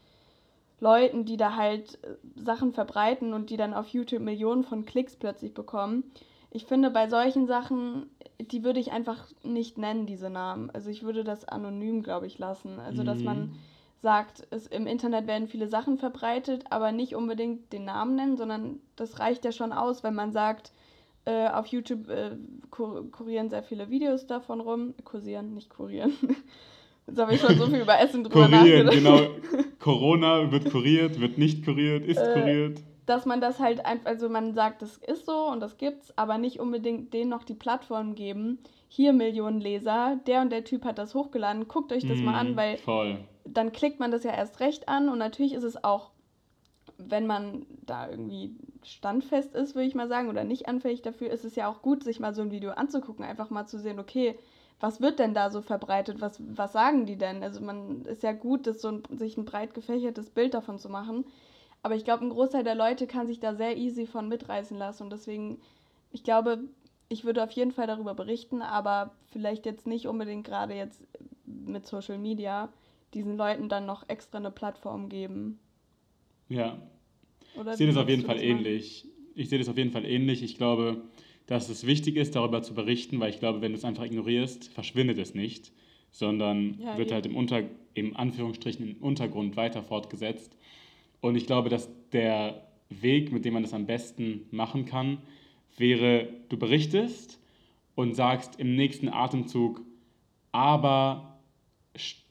[0.80, 5.14] Leuten, die da halt äh, Sachen verbreiten und die dann auf YouTube Millionen von Klicks
[5.14, 6.10] plötzlich bekommen.
[6.50, 10.70] Ich finde, bei solchen Sachen, die würde ich einfach nicht nennen, diese Namen.
[10.70, 12.80] Also ich würde das anonym, glaube ich, lassen.
[12.80, 13.54] Also, dass man mhm.
[14.02, 18.80] sagt, es, im Internet werden viele Sachen verbreitet, aber nicht unbedingt den Namen nennen, sondern
[18.96, 20.72] das reicht ja schon aus, wenn man sagt,
[21.28, 22.36] äh, auf YouTube äh,
[22.70, 24.94] kur kurieren sehr viele Videos davon rum.
[25.04, 26.12] Kursieren, nicht kurieren.
[27.06, 29.40] Jetzt habe ich schon so viel über Essen drüber kurieren, nachgedacht.
[29.50, 29.64] genau.
[29.78, 34.28] Corona wird kuriert, wird nicht kuriert, ist äh, kuriert dass man das halt einfach, also
[34.28, 38.14] man sagt, das ist so und das gibt's, aber nicht unbedingt denen noch die Plattform
[38.14, 38.58] geben.
[38.86, 42.38] Hier Millionen Leser, der und der Typ hat das hochgeladen, guckt euch das mm, mal
[42.38, 43.18] an, mhm, weil voll.
[43.46, 46.10] dann klickt man das ja erst recht an und natürlich ist es auch,
[46.98, 51.44] wenn man da irgendwie standfest ist, würde ich mal sagen, oder nicht anfällig dafür, ist
[51.44, 54.38] es ja auch gut, sich mal so ein Video anzugucken, einfach mal zu sehen, okay,
[54.80, 57.42] was wird denn da so verbreitet, was, was sagen die denn?
[57.42, 60.88] Also man ist ja gut, das so ein, sich ein breit gefächertes Bild davon zu
[60.88, 61.24] machen.
[61.82, 65.04] Aber ich glaube, ein Großteil der Leute kann sich da sehr easy von mitreißen lassen.
[65.04, 65.60] Und deswegen,
[66.12, 66.60] ich glaube,
[67.08, 71.02] ich würde auf jeden Fall darüber berichten, aber vielleicht jetzt nicht unbedingt gerade jetzt
[71.44, 72.68] mit Social Media
[73.14, 75.58] diesen Leuten dann noch extra eine Plattform geben.
[76.48, 76.80] Ja.
[77.56, 79.06] Oder ich sehe das auf jeden Fall das ähnlich.
[79.34, 80.42] Ich sehe das auf jeden Fall ähnlich.
[80.42, 81.02] Ich glaube,
[81.46, 84.68] dass es wichtig ist, darüber zu berichten, weil ich glaube, wenn du es einfach ignorierst,
[84.68, 85.72] verschwindet es nicht,
[86.10, 87.14] sondern ja, wird eben.
[87.14, 87.62] halt im, Unter,
[87.94, 90.56] im Anführungsstrichen im Untergrund weiter fortgesetzt.
[91.20, 95.18] Und ich glaube, dass der Weg, mit dem man das am besten machen kann,
[95.76, 97.38] wäre, du berichtest
[97.94, 99.80] und sagst im nächsten Atemzug,
[100.52, 101.37] aber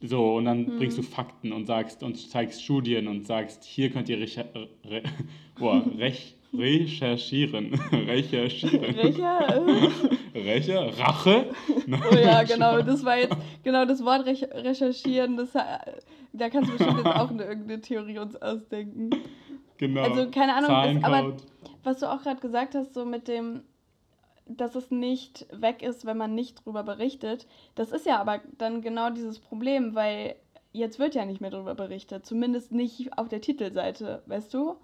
[0.01, 0.77] so, und dann hm.
[0.77, 4.45] bringst du Fakten und sagst und zeigst Studien und sagst, hier könnt ihr recher
[4.85, 5.03] re
[5.59, 7.73] boah, rech recherchieren.
[7.91, 8.95] recherchieren.
[8.95, 9.65] Recher?
[10.33, 10.97] Recher?
[10.97, 11.45] Rache?
[11.87, 15.53] oh ja, genau, das war jetzt, genau das Wort recherchieren, das
[16.33, 19.09] da kannst du bestimmt jetzt auch eine, irgendeine Theorie uns ausdenken.
[19.77, 20.01] Genau.
[20.01, 21.37] Also keine Ahnung, ist, aber
[21.83, 23.61] was du auch gerade gesagt hast, so mit dem,
[24.49, 28.81] dass es nicht weg ist, wenn man nicht drüber berichtet, das ist ja aber dann
[28.81, 30.35] genau dieses Problem, weil
[30.73, 34.75] jetzt wird ja nicht mehr drüber berichtet, zumindest nicht auf der Titelseite, weißt du?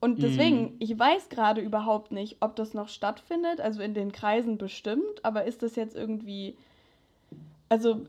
[0.00, 0.76] Und deswegen, mm.
[0.80, 5.44] ich weiß gerade überhaupt nicht, ob das noch stattfindet, also in den Kreisen bestimmt, aber
[5.44, 6.56] ist das jetzt irgendwie,
[7.68, 8.04] also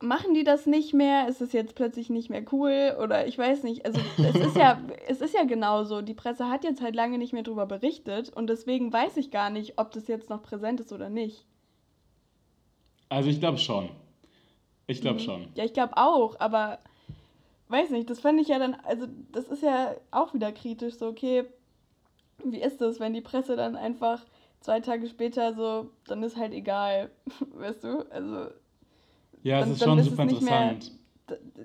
[0.00, 1.28] machen die das nicht mehr?
[1.28, 2.96] Ist es jetzt plötzlich nicht mehr cool?
[3.02, 3.84] Oder ich weiß nicht.
[3.84, 6.02] Also es ist ja, es ist ja genauso.
[6.02, 9.50] Die Presse hat jetzt halt lange nicht mehr darüber berichtet und deswegen weiß ich gar
[9.50, 11.44] nicht, ob das jetzt noch präsent ist oder nicht.
[13.08, 13.88] Also ich glaube schon.
[14.86, 15.24] Ich glaube mhm.
[15.24, 15.48] schon.
[15.54, 16.78] Ja, ich glaube auch, aber
[17.68, 21.08] weiß nicht, das fände ich ja dann, also das ist ja auch wieder kritisch, so
[21.08, 21.44] okay,
[22.44, 24.24] wie ist das, wenn die Presse dann einfach
[24.60, 27.10] zwei Tage später so, dann ist halt egal,
[27.54, 28.10] weißt du?
[28.10, 28.50] Also
[29.48, 30.92] ja, es ist schon super interessant.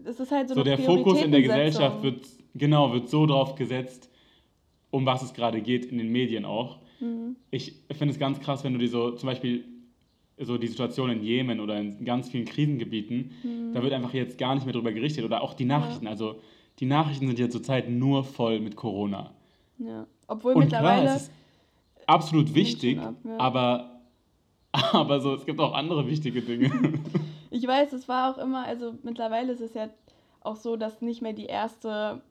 [0.05, 3.55] Es ist halt so, so der Fokus in der Gesellschaft wird, genau, wird so drauf
[3.55, 4.09] gesetzt,
[4.91, 6.79] um was es gerade geht, in den Medien auch.
[6.99, 7.35] Mhm.
[7.51, 9.65] Ich finde es ganz krass, wenn du dir so zum Beispiel
[10.37, 13.73] so die Situation in Jemen oder in ganz vielen Krisengebieten, mhm.
[13.73, 16.05] da wird einfach jetzt gar nicht mehr drüber gerichtet oder auch die Nachrichten.
[16.05, 16.11] Ja.
[16.11, 16.39] Also
[16.79, 19.31] die Nachrichten sind ja zurzeit nur voll mit Corona.
[19.77, 21.03] Ja, obwohl Und mittlerweile.
[21.03, 21.31] Klar, es ist
[22.07, 23.37] absolut wichtig, ab, ja.
[23.37, 24.01] aber,
[24.71, 26.71] aber so, es gibt auch andere wichtige Dinge.
[27.53, 29.87] Ich weiß, es war auch immer, also mittlerweile ist es ja
[30.41, 32.21] auch so, dass nicht mehr die erste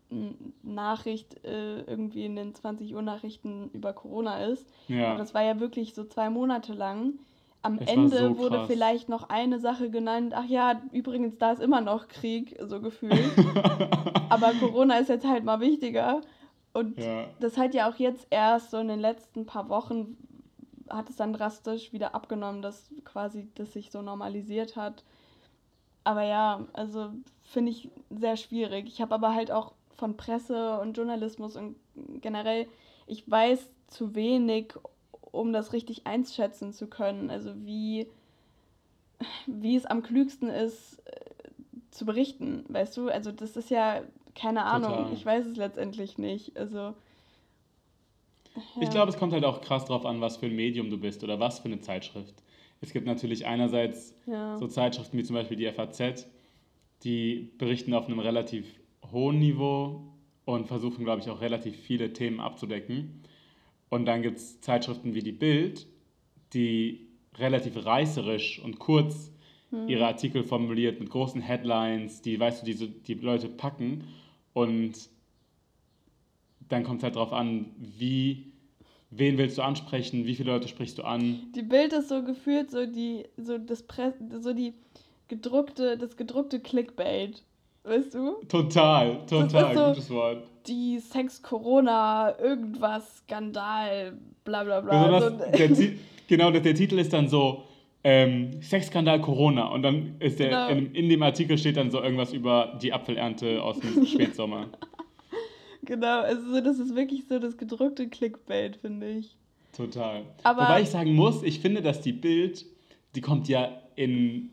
[0.64, 4.68] Nachricht äh, irgendwie in den 20 Uhr Nachrichten über Corona ist.
[4.88, 5.10] Ja.
[5.10, 7.14] Aber das war ja wirklich so zwei Monate lang.
[7.62, 10.34] Am es Ende so wurde vielleicht noch eine Sache genannt.
[10.36, 13.14] Ach ja, übrigens, da ist immer noch Krieg, so gefühlt.
[14.28, 16.20] Aber Corona ist jetzt halt mal wichtiger.
[16.72, 17.26] Und ja.
[17.38, 20.16] das hat ja auch jetzt erst so in den letzten paar Wochen
[20.88, 25.04] hat es dann drastisch wieder abgenommen, dass quasi das sich so normalisiert hat.
[26.04, 27.10] Aber ja, also
[27.42, 28.86] finde ich sehr schwierig.
[28.86, 31.76] Ich habe aber halt auch von Presse und Journalismus und
[32.20, 32.66] generell,
[33.06, 34.74] ich weiß zu wenig,
[35.30, 37.30] um das richtig einschätzen zu können.
[37.30, 38.08] Also wie,
[39.46, 41.20] wie es am klügsten ist, äh,
[41.90, 43.08] zu berichten, weißt du?
[43.08, 44.02] Also das ist ja,
[44.34, 45.12] keine Ahnung, Total.
[45.12, 46.56] ich weiß es letztendlich nicht.
[46.56, 46.94] Also
[48.80, 51.22] ich glaube, es kommt halt auch krass drauf an, was für ein Medium du bist
[51.24, 52.42] oder was für eine Zeitschrift.
[52.80, 54.56] es gibt natürlich einerseits ja.
[54.58, 56.26] so Zeitschriften wie zum Beispiel die FAZ,
[57.04, 58.66] die berichten auf einem relativ
[59.10, 60.02] hohen Niveau
[60.44, 63.22] und versuchen, glaube ich, auch relativ viele Themen abzudecken.
[63.88, 65.86] Und dann gibt es Zeitschriften wie die Bild,
[66.52, 69.32] die relativ reißerisch und kurz
[69.70, 69.88] hm.
[69.88, 74.04] ihre Artikel formuliert mit großen Headlines, die, weißt du, die, die Leute packen.
[74.52, 75.08] Und
[76.72, 78.52] dann kommt es halt darauf an, wie,
[79.10, 81.40] wen willst du ansprechen, wie viele Leute sprichst du an.
[81.54, 84.74] Die Bild ist so gefühlt so die, so das Press, so die
[85.28, 87.42] gedruckte, das gedruckte Clickbait.
[87.84, 88.36] Weißt du?
[88.48, 90.44] Total, total, so gutes Wort.
[90.68, 95.20] Die Sex-Corona, irgendwas, Skandal, bla bla bla.
[95.20, 95.68] So, der,
[96.28, 97.64] genau, der, der Titel ist dann so,
[98.04, 100.68] ähm, Sexskandal Corona und dann ist der genau.
[100.68, 104.68] in, in, dem Artikel steht dann so irgendwas über die Apfelernte aus dem Spätsommer.
[105.82, 109.36] Genau, also das ist wirklich so das gedruckte Clickbait, finde ich.
[109.76, 110.24] Total.
[110.42, 112.66] Aber Wobei ich sagen muss, ich finde, dass die Bild,
[113.14, 114.50] die kommt ja in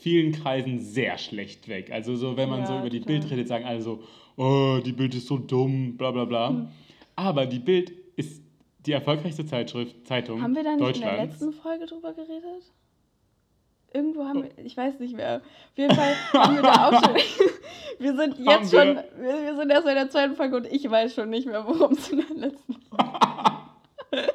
[0.00, 1.92] vielen Kreisen sehr schlecht weg.
[1.92, 3.20] Also so, wenn man ja, so über die total.
[3.20, 4.02] Bild redet, sagen alle so,
[4.36, 6.48] oh, die Bild ist so dumm, bla bla bla.
[6.50, 6.68] Hm.
[7.14, 8.42] Aber die Bild ist
[8.84, 12.72] die erfolgreichste Zeitschrift, Zeitung Haben wir da nicht in der letzten Folge drüber geredet?
[13.94, 15.36] Irgendwo haben wir, ich weiß nicht mehr.
[15.36, 17.14] Auf jeden Fall haben wir da auch schon.
[17.98, 21.14] wir sind jetzt schon, wir, wir, sind erst in der zweiten Folge und ich weiß
[21.14, 24.30] schon nicht mehr, worum es in der letzten Folge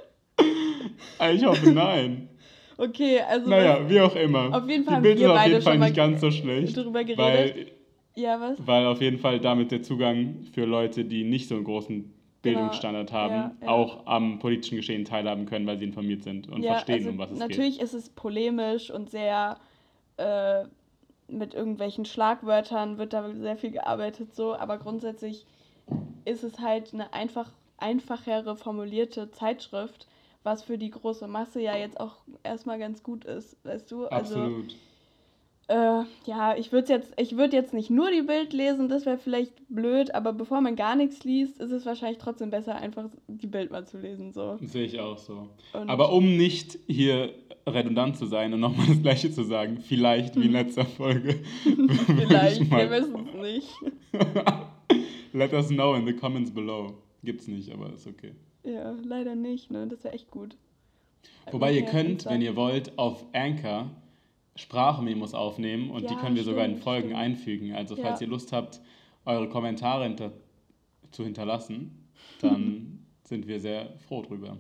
[1.34, 2.30] Ich hoffe, nein.
[2.78, 3.50] Okay, also.
[3.50, 4.56] Naja, wie auch immer.
[4.56, 6.78] Auf jeden Fall Die Bild ist auf jeden Fall nicht ganz so schlecht.
[6.78, 7.18] Drüber geredet.
[7.18, 7.72] Weil,
[8.16, 8.58] ja, was?
[8.66, 12.14] Weil auf jeden Fall damit der Zugang für Leute, die nicht so einen großen
[12.48, 13.68] Genau, Bildungsstandard haben, ja, ja.
[13.68, 17.18] auch am politischen Geschehen teilhaben können, weil sie informiert sind und ja, verstehen, also um
[17.18, 17.82] was es natürlich geht.
[17.82, 19.58] Natürlich ist es polemisch und sehr
[20.18, 20.64] äh,
[21.28, 25.46] mit irgendwelchen Schlagwörtern wird da sehr viel gearbeitet, so, aber grundsätzlich
[26.26, 30.08] ist es halt eine einfach, einfachere formulierte Zeitschrift,
[30.44, 34.08] was für die große Masse ja jetzt auch erstmal ganz gut ist, weißt du?
[34.08, 34.76] Also, Absolut.
[35.70, 39.18] Äh, ja, ich würde jetzt, ich würde jetzt nicht nur die Bild lesen, das wäre
[39.18, 43.48] vielleicht blöd, aber bevor man gar nichts liest, ist es wahrscheinlich trotzdem besser, einfach die
[43.48, 44.32] Bild mal zu lesen.
[44.32, 44.58] So.
[44.62, 45.50] Sehe ich auch so.
[45.74, 47.34] Und aber um nicht hier
[47.68, 51.36] redundant zu sein und nochmal das Gleiche zu sagen, vielleicht wie in letzter Folge.
[52.06, 53.70] vielleicht, wir wissen es nicht.
[55.34, 56.94] Let us know in the comments below.
[57.26, 58.32] Gibt's nicht, aber ist okay.
[58.64, 59.86] Ja, leider nicht, ne?
[59.88, 60.56] Das wäre echt gut.
[61.52, 63.90] Wobei ihr könnt, wenn ihr wollt, auf Anchor
[64.58, 67.20] Sprachmemos aufnehmen und ja, die können wir stimmt, sogar in Folgen stimmt.
[67.20, 67.76] einfügen.
[67.76, 68.26] Also falls ja.
[68.26, 68.82] ihr Lust habt,
[69.26, 70.32] eure Kommentare hinter
[71.12, 72.10] zu hinterlassen,
[72.42, 74.58] dann sind wir sehr froh drüber.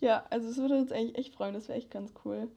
[0.00, 2.48] Ja, also es würde uns eigentlich echt freuen, das wäre echt ganz cool.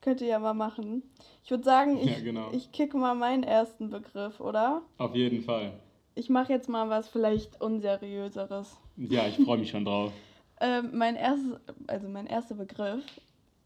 [0.00, 1.02] Könnt ihr ja mal machen.
[1.44, 2.50] Ich würde sagen, ich, ja, genau.
[2.52, 4.82] ich kicke mal meinen ersten Begriff, oder?
[4.98, 5.72] Auf jeden Fall.
[6.14, 8.76] Ich mache jetzt mal was vielleicht unseriöseres.
[8.96, 10.12] Ja, ich freue mich schon drauf.
[10.60, 11.56] ähm, mein erstes,
[11.86, 13.04] also mein erster Begriff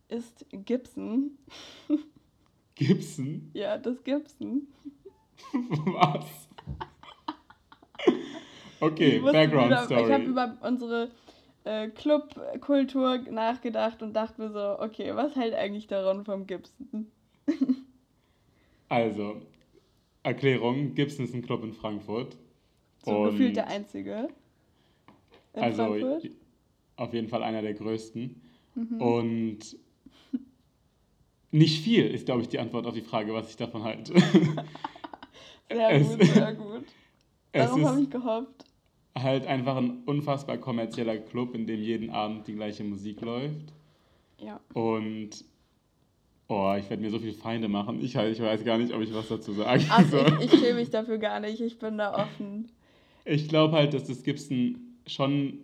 [0.08, 1.32] ist Gibson.
[2.76, 3.50] Gibson?
[3.54, 4.68] Ja, das Gibson.
[5.52, 6.48] Was?
[8.80, 10.02] Okay, Background über, Story.
[10.04, 11.10] Ich habe über unsere
[11.64, 17.10] äh, Clubkultur nachgedacht und dachte mir so, okay, was hält eigentlich daran vom Gibson?
[18.88, 19.40] also,
[20.22, 22.36] Erklärung, Gibson ist ein Club in Frankfurt.
[23.04, 24.28] So gefühlt der einzige.
[25.54, 26.30] also, Frankfurt.
[26.96, 28.42] auf jeden Fall einer der größten.
[28.74, 29.00] Mhm.
[29.00, 29.78] Und
[31.56, 34.12] nicht viel ist, glaube ich, die Antwort auf die Frage, was ich davon halte.
[35.70, 36.84] sehr es, gut, sehr gut.
[37.52, 38.64] Darauf habe ich gehofft.
[39.16, 43.72] Halt einfach ein unfassbar kommerzieller Club, in dem jeden Abend die gleiche Musik läuft.
[44.38, 44.60] Ja.
[44.74, 45.30] Und
[46.48, 48.02] oh, ich werde mir so viele Feinde machen.
[48.02, 50.38] Ich, halt, ich weiß gar nicht, ob ich was dazu sagen Ach, soll.
[50.40, 51.60] Ich, ich schäme mich dafür gar nicht.
[51.62, 52.70] Ich bin da offen.
[53.24, 55.60] Ich glaube halt, dass das Gibson schon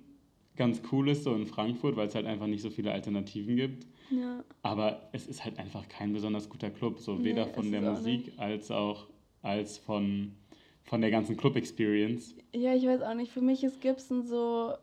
[0.57, 3.87] ganz cool ist, so in Frankfurt, weil es halt einfach nicht so viele Alternativen gibt.
[4.13, 4.45] Ja.
[4.63, 8.27] Aber es ist halt einfach kein besonders guter Club, so nee, weder von der Musik
[8.27, 8.39] nicht.
[8.39, 9.07] als auch
[9.43, 10.33] als von,
[10.85, 12.37] von der ganzen Club-Experience.
[12.53, 13.33] Ja, ich weiß auch nicht.
[13.33, 14.75] Für mich ist Gibson so,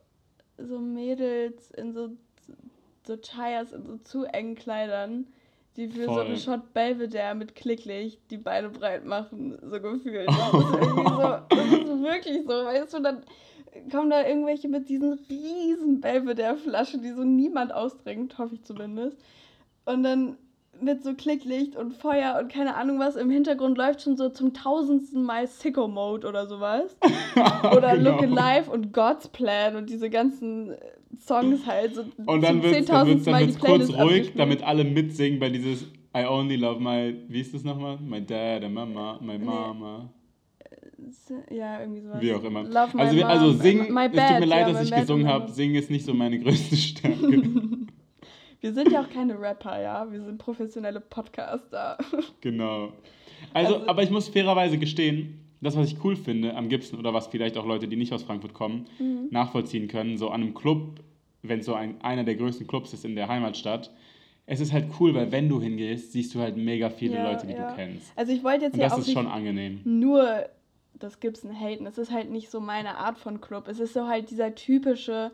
[0.57, 2.09] so Mädels in so,
[3.05, 5.27] so Chayas, in so zu engen Kleidern,
[5.77, 6.15] die für Voll.
[6.15, 10.27] so einen Shot Belvedere mit Klicklicht die Beine breit machen, so gefühlt.
[11.49, 13.23] Das ist so, das ist wirklich so, weißt du, dann
[13.91, 19.17] kommen da irgendwelche mit diesen riesen Belvedere-Flaschen, die so niemand austrinkt, hoffe ich zumindest.
[19.85, 20.37] Und dann
[20.81, 23.15] mit so Klicklicht und Feuer und keine Ahnung was.
[23.15, 26.95] Im Hintergrund läuft schon so zum tausendsten Mal Sicko Mode oder sowas.
[27.75, 28.11] oder genau.
[28.11, 30.77] Look Alive und God's Plan und diese ganzen äh,
[31.19, 31.95] Songs halt.
[31.95, 35.49] So und dann wird es dann wird's, dann wird's kurz ruhig, damit alle mitsingen bei
[35.49, 35.83] dieses
[36.15, 37.97] I only love my, wie ist das nochmal?
[37.99, 40.09] My dad, my mama, my mama.
[41.49, 42.21] Ja, irgendwie sowas.
[42.21, 42.63] Wie auch immer.
[42.63, 45.27] Love also, mom, also singen, my, my es tut mir leid, ja, dass ich gesungen
[45.27, 45.51] habe.
[45.51, 47.43] Singen ist nicht so meine größte Stärke.
[48.61, 50.11] Wir sind ja auch keine Rapper, ja.
[50.11, 51.97] Wir sind professionelle Podcaster.
[52.41, 52.93] Genau.
[53.53, 57.13] Also, also, aber ich muss fairerweise gestehen, das, was ich cool finde am Gibson oder
[57.13, 59.27] was vielleicht auch Leute, die nicht aus Frankfurt kommen, mhm.
[59.31, 61.01] nachvollziehen können, so an einem Club,
[61.41, 63.91] wenn so ein, einer der größten Clubs ist in der Heimatstadt,
[64.45, 67.45] es ist halt cool, weil wenn du hingehst, siehst du halt mega viele ja, Leute,
[67.45, 67.69] die ja.
[67.69, 68.11] du kennst.
[68.15, 69.81] Also ich wollte jetzt Und das ist schon angenehm.
[69.83, 70.45] Nur
[70.99, 71.85] das Gibson haten.
[71.85, 73.67] Es ist halt nicht so meine Art von Club.
[73.67, 75.31] Es ist so halt dieser typische,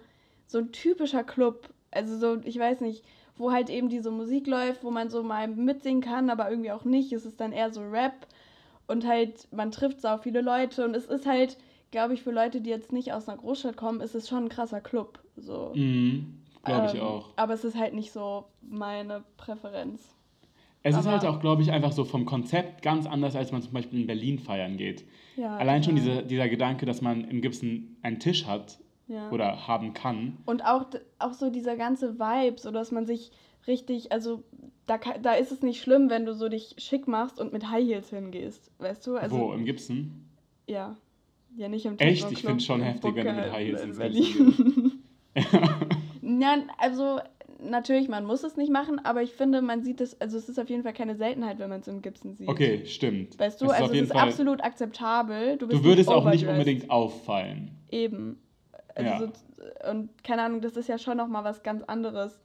[0.47, 1.69] so ein typischer Club.
[1.91, 3.04] Also so, ich weiß nicht,
[3.38, 6.86] wo halt eben diese Musik läuft, wo man so mal mitsingen kann, aber irgendwie auch
[6.86, 7.12] nicht.
[7.12, 8.28] Es ist dann eher so Rap
[8.88, 11.58] und halt, man trifft so viele Leute und es ist halt,
[11.91, 14.49] glaube ich, für Leute, die jetzt nicht aus einer Großstadt kommen, ist es schon ein
[14.49, 15.19] krasser Club.
[15.36, 15.71] So.
[15.75, 17.30] Mhm, glaube ich ähm, auch.
[17.36, 20.15] Aber es ist halt nicht so meine Präferenz.
[20.88, 23.74] Es ist halt auch, glaube ich, einfach so vom Konzept ganz anders, als man zum
[23.74, 25.04] Beispiel in Berlin feiern geht.
[25.36, 29.32] Ja, Allein schon diese, dieser Gedanke, dass man im Gibson einen Tisch hat ja.
[29.32, 30.38] oder haben kann.
[30.45, 30.86] Und auch,
[31.17, 33.32] auch so dieser ganze Vibe, so dass man sich
[33.65, 34.43] richtig, also
[34.86, 37.84] da, da ist es nicht schlimm, wenn du so dich schick machst und mit High
[37.84, 39.15] Heels hingehst, weißt du?
[39.15, 40.12] Also, Wo, im Gibson?
[40.67, 40.95] Ja.
[41.58, 42.30] Ja, nicht im Echt?
[42.32, 44.95] Ich finde es schon heftig, Bucke wenn du mit High Heels ins Gibson gehst.
[46.21, 47.19] ja, also
[47.69, 50.60] natürlich, man muss es nicht machen, aber ich finde, man sieht es, also es ist
[50.60, 52.47] auf jeden Fall keine Seltenheit, wenn man es im Gibson sieht.
[52.47, 53.38] Okay, stimmt.
[53.39, 55.58] Weißt du, es also es ist Fall, absolut akzeptabel.
[55.58, 57.71] Du, du würdest auch nicht unbedingt auffallen.
[57.91, 58.39] Eben.
[58.95, 59.19] Also ja.
[59.19, 62.39] so, und keine Ahnung, das ist ja schon nochmal was ganz anderes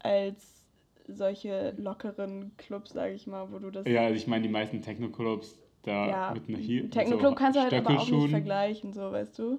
[0.00, 0.62] als
[1.08, 3.86] solche lockeren Clubs, sage ich mal, wo du das.
[3.86, 6.90] Ja, also ich meine, die meisten Techno-Clubs da ja, mit einer Heel.
[6.90, 9.58] Techno-Club so kannst du halt aber auch nicht vergleichen, so, weißt du?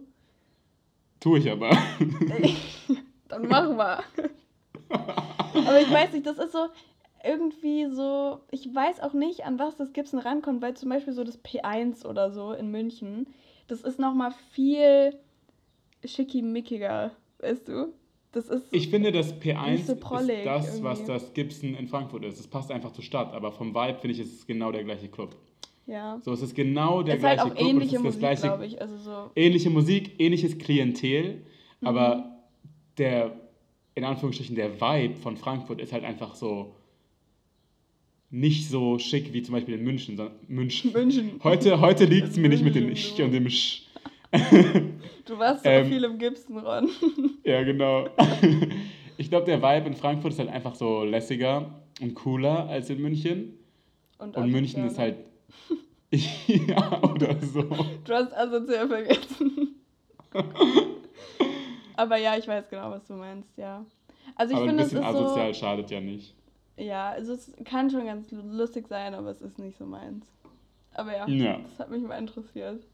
[1.19, 1.69] Tue ich aber.
[3.27, 4.03] Dann mach mal.
[4.89, 6.67] aber ich weiß nicht, das ist so
[7.23, 11.23] irgendwie so, ich weiß auch nicht, an was das Gibson rankommt, weil zum Beispiel so
[11.23, 13.27] das P1 oder so in München,
[13.67, 15.15] das ist nochmal viel
[16.03, 17.93] schickimickiger, weißt du?
[18.31, 20.83] Das ist ich finde, das P1 so ist das, irgendwie.
[20.83, 22.39] was das Gibson in Frankfurt ist.
[22.39, 25.07] Es passt einfach zur Stadt, aber vom Vibe finde ich, ist es genau der gleiche
[25.07, 25.35] Club.
[25.87, 26.19] Ja.
[26.21, 27.69] So, es ist genau der es gleiche halt auch Club.
[27.69, 28.81] Ähnliche Musik, glaube ich.
[28.81, 31.45] Also so ähnliche Musik, ähnliches Klientel,
[31.79, 31.87] mhm.
[31.87, 32.41] aber
[32.97, 33.44] der
[33.95, 36.75] in Anführungsstrichen der Vibe von Frankfurt ist halt einfach so
[38.29, 40.17] nicht so schick wie zum Beispiel in München.
[40.17, 40.91] Sondern München.
[40.91, 41.39] München.
[41.43, 43.84] Heute, heute liegt es mir nicht mit dem Ich und dem Sch.
[45.25, 46.89] Du warst so ähm, viel im Gibson, Ron.
[47.43, 48.10] ja, genau.
[49.17, 53.01] Ich glaube, der Vibe in Frankfurt ist halt einfach so lässiger und cooler als in
[53.01, 53.58] München.
[54.17, 55.15] Und, und München ist halt.
[56.12, 57.63] ja, oder so.
[57.63, 59.79] Du hast asozial vergessen.
[61.97, 63.86] Aber ja, ich weiß genau, was du meinst, ja.
[64.36, 66.36] Also ich aber finde, ein bisschen es ist asozial so, schadet ja nicht.
[66.77, 70.25] Ja, also es kann schon ganz lustig sein, aber es ist nicht so meins.
[70.93, 71.60] Aber ja, ja.
[71.60, 72.86] das hat mich mal interessiert.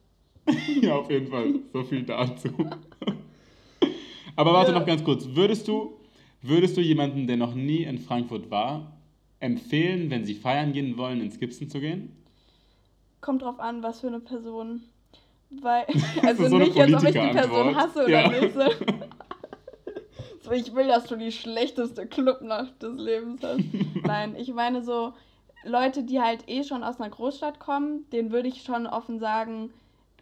[0.81, 1.55] ja, auf jeden Fall.
[1.71, 2.49] So viel dazu.
[4.35, 4.79] aber warte ja.
[4.79, 5.27] noch ganz kurz.
[5.27, 5.99] Würdest du,
[6.41, 8.91] würdest du jemanden, der noch nie in Frankfurt war,
[9.39, 12.15] empfehlen, wenn sie feiern gehen wollen, ins Gibson zu gehen?
[13.19, 14.81] Kommt drauf an, was für eine Person.
[15.59, 15.85] Weil,
[16.23, 18.29] also so nicht, als ob ich die Person hasse oder ja.
[18.29, 18.53] nicht.
[18.53, 18.61] So.
[20.41, 23.63] so, ich will, dass du die schlechteste Clubnacht des Lebens hast.
[24.03, 25.13] Nein, ich meine so,
[25.63, 29.71] Leute, die halt eh schon aus einer Großstadt kommen, denen würde ich schon offen sagen,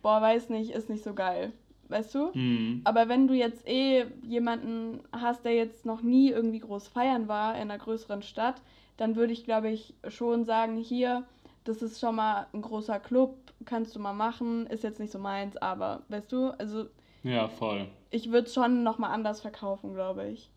[0.01, 1.53] boah, weiß nicht, ist nicht so geil.
[1.89, 2.31] Weißt du?
[2.33, 2.81] Mhm.
[2.83, 7.55] Aber wenn du jetzt eh jemanden hast, der jetzt noch nie irgendwie groß feiern war
[7.55, 8.61] in einer größeren Stadt,
[8.97, 11.23] dann würde ich, glaube ich, schon sagen, hier,
[11.63, 15.19] das ist schon mal ein großer Club, kannst du mal machen, ist jetzt nicht so
[15.19, 16.85] meins, aber weißt du, also.
[17.23, 17.87] Ja, voll.
[18.11, 20.49] Ich würde es schon nochmal anders verkaufen, glaube ich.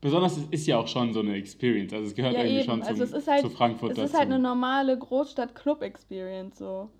[0.00, 2.64] Besonders es ist ja auch schon so eine Experience, also es gehört ja, irgendwie eben.
[2.64, 4.04] schon also zum, es ist halt, zu Frankfurt es dazu.
[4.06, 6.90] Es ist halt eine normale Großstadt-Club-Experience so.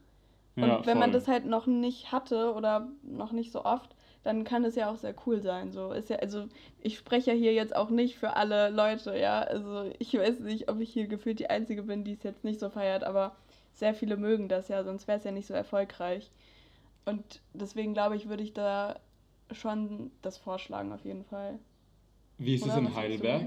[0.55, 4.45] Und ja, wenn man das halt noch nicht hatte oder noch nicht so oft, dann
[4.45, 5.73] kann es ja auch sehr cool sein.
[5.73, 6.47] So ist ja, also
[6.81, 9.41] ich spreche ja hier jetzt auch nicht für alle Leute, ja.
[9.41, 12.61] Also ich weiß nicht, ob ich hier gefühlt die Einzige bin, die es jetzt nicht
[12.61, 13.35] so feiert, aber
[13.73, 16.31] sehr viele mögen das ja, sonst wäre es ja nicht so erfolgreich.
[17.05, 19.01] Und deswegen glaube ich, würde ich da
[19.51, 21.59] schon das vorschlagen auf jeden Fall.
[22.39, 23.47] Wie ist Oder es in Heidelberg?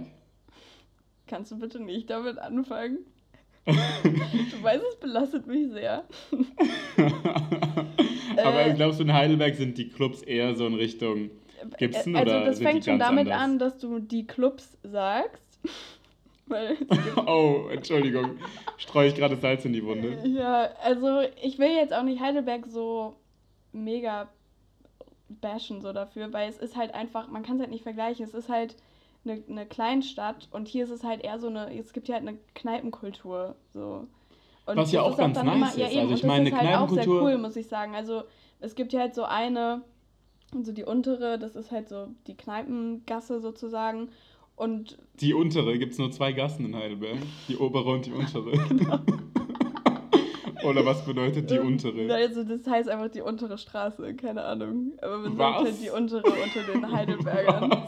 [1.28, 3.00] Kannst du bitte nicht damit anfangen?
[3.66, 3.74] du
[4.64, 6.04] weißt, es belastet mich sehr.
[8.46, 11.30] Aber äh, glaubst du, in Heidelberg sind die Clubs eher so in Richtung
[11.78, 13.42] Gibson also oder das fängt schon damit anders?
[13.42, 15.60] an, dass du die Clubs sagst.
[17.26, 18.38] oh, Entschuldigung.
[18.78, 20.20] Streue ich gerade Salz in die Wunde.
[20.28, 23.16] Ja, also ich will jetzt auch nicht Heidelberg so
[23.72, 24.30] mega
[25.30, 28.26] bashen so dafür, weil es ist halt einfach, man kann es halt nicht vergleichen.
[28.26, 28.76] Es ist halt
[29.24, 32.28] eine, eine Kleinstadt und hier ist es halt eher so eine, es gibt ja halt
[32.28, 33.56] eine Kneipenkultur.
[33.74, 34.08] So.
[34.66, 35.78] Und Was ja auch ganz nice immer, ist.
[35.78, 37.96] Ja, eben, also ich meine, eine halt auch sehr cool, muss ich sagen.
[37.96, 38.24] Also
[38.60, 39.82] es gibt ja halt so eine,
[40.64, 44.10] so die untere, das ist halt so die Kneipengasse sozusagen.
[44.56, 47.18] Und die untere, gibt es nur zwei Gassen in Heidelberg.
[47.48, 48.52] Die obere und die untere.
[48.70, 49.00] genau.
[50.66, 52.12] Oder was bedeutet die untere?
[52.12, 54.94] Also das heißt einfach die untere Straße, keine Ahnung.
[55.02, 55.38] Aber man was?
[55.38, 57.88] sagt halt die untere unter den Heidelbergern.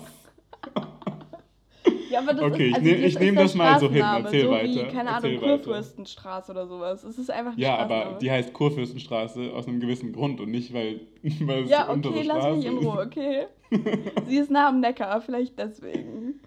[2.09, 4.51] Ja, aber das okay, ist, also ich, ich nehme das mal so hin, erzähl so
[4.51, 4.87] weiter.
[4.87, 7.03] Wie, keine Ahnung, Kurfürstenstraße oder sowas.
[7.03, 11.01] Es ist einfach Ja, aber die heißt Kurfürstenstraße aus einem gewissen Grund und nicht, weil,
[11.41, 13.47] weil es Ja, okay, lass Straße mich in Ruhe, okay.
[14.27, 16.39] Sie ist nah am Neckar, vielleicht deswegen.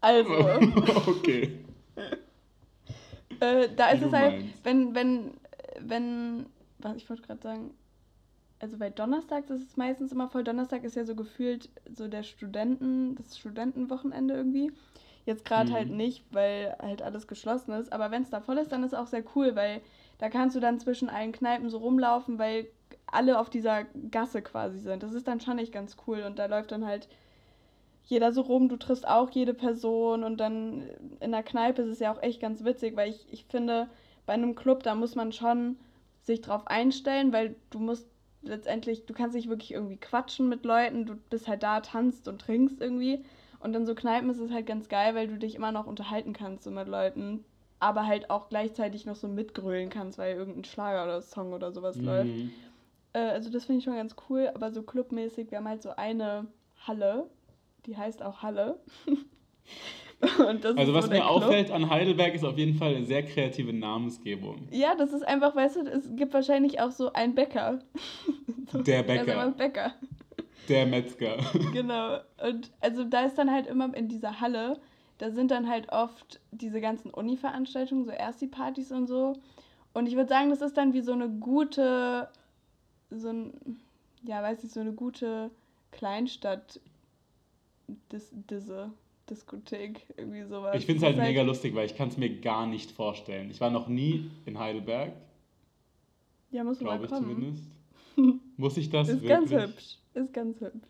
[0.00, 0.30] Also.
[1.06, 1.50] okay.
[3.40, 5.30] äh, da ist es halt, wenn, wenn,
[5.80, 6.46] wenn,
[6.78, 7.70] was ich wollte gerade sagen,
[8.60, 10.44] also bei Donnerstags ist es meistens immer voll.
[10.44, 14.70] Donnerstag ist ja so gefühlt so der Studenten, das Studentenwochenende irgendwie.
[15.24, 15.90] Jetzt gerade halt mhm.
[15.90, 17.92] halt nicht, weil halt alles geschlossen ist.
[17.92, 19.80] Aber wenn es da voll ist, dann ist es auch sehr cool, weil
[20.18, 22.66] da kannst du dann zwischen allen Kneipen so rumlaufen, weil
[23.06, 25.02] alle auf dieser Gasse quasi sind.
[25.02, 26.22] Das ist dann schon nicht ganz cool.
[26.22, 27.08] Und da läuft dann halt
[28.04, 30.82] jeder so rum, du triffst auch jede Person und dann
[31.20, 33.88] in der Kneipe ist es ja auch echt ganz witzig, weil ich, ich finde,
[34.26, 35.76] bei einem Club, da muss man schon
[36.24, 38.06] sich drauf einstellen, weil du musst
[38.42, 42.40] letztendlich, du kannst nicht wirklich irgendwie quatschen mit Leuten, du bist halt da, tanzt und
[42.40, 43.24] trinkst irgendwie.
[43.60, 46.32] Und in so Kneipen ist es halt ganz geil, weil du dich immer noch unterhalten
[46.32, 47.44] kannst so mit Leuten,
[47.78, 51.96] aber halt auch gleichzeitig noch so mitgrölen kannst, weil irgendein Schlager oder Song oder sowas
[51.96, 52.04] mhm.
[52.04, 52.30] läuft.
[53.12, 55.90] Äh, also das finde ich schon ganz cool, aber so clubmäßig, wir haben halt so
[55.90, 56.46] eine
[56.86, 57.28] Halle,
[57.86, 58.78] die heißt auch Halle.
[60.20, 64.68] also was so mir auffällt an Heidelberg ist auf jeden Fall eine sehr kreative Namensgebung.
[64.70, 67.80] Ja, das ist einfach, weißt du, es gibt wahrscheinlich auch so einen Bäcker.
[68.74, 69.38] Der Bäcker.
[69.40, 69.94] Also Bäcker.
[70.68, 71.36] Der Metzger.
[71.72, 72.18] Genau.
[72.42, 74.78] Und also da ist dann halt immer in dieser Halle,
[75.18, 79.34] da sind dann halt oft diese ganzen Uni-Veranstaltungen, so Ersti-Partys und so.
[79.92, 82.28] Und ich würde sagen, das ist dann wie so eine gute,
[83.10, 83.80] so ein,
[84.22, 85.50] ja, weiß ich, so eine gute
[85.90, 86.80] Kleinstadt,
[88.12, 88.92] dis, diese
[89.30, 90.76] Diskothek, irgendwie sowas.
[90.76, 93.50] Ich finde es halt, halt mega lustig, weil ich kann es mir gar nicht vorstellen.
[93.50, 95.12] Ich war noch nie in Heidelberg.
[96.50, 97.30] Ja, muss man mal kommen.
[97.30, 97.64] ich zumindest.
[98.56, 99.50] Muss ich das Ist wirklich?
[99.50, 99.96] ganz hübsch.
[100.14, 100.88] Ist ganz hübsch.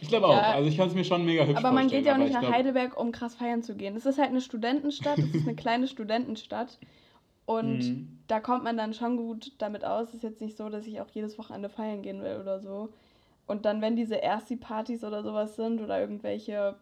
[0.00, 0.54] Ich glaube ja, auch.
[0.54, 1.66] Also ich kann es mir schon mega hübsch vorstellen.
[1.66, 2.54] Aber man geht ja auch nicht nach glaub...
[2.54, 3.96] Heidelberg, um krass feiern zu gehen.
[3.96, 5.18] Es ist halt eine Studentenstadt.
[5.18, 6.78] Es ist eine kleine Studentenstadt.
[7.46, 8.18] Und mhm.
[8.26, 10.08] da kommt man dann schon gut damit aus.
[10.08, 12.90] Es ist jetzt nicht so, dass ich auch jedes Wochenende feiern gehen will oder so.
[13.46, 16.76] Und dann, wenn diese Ersti-Partys oder sowas sind oder irgendwelche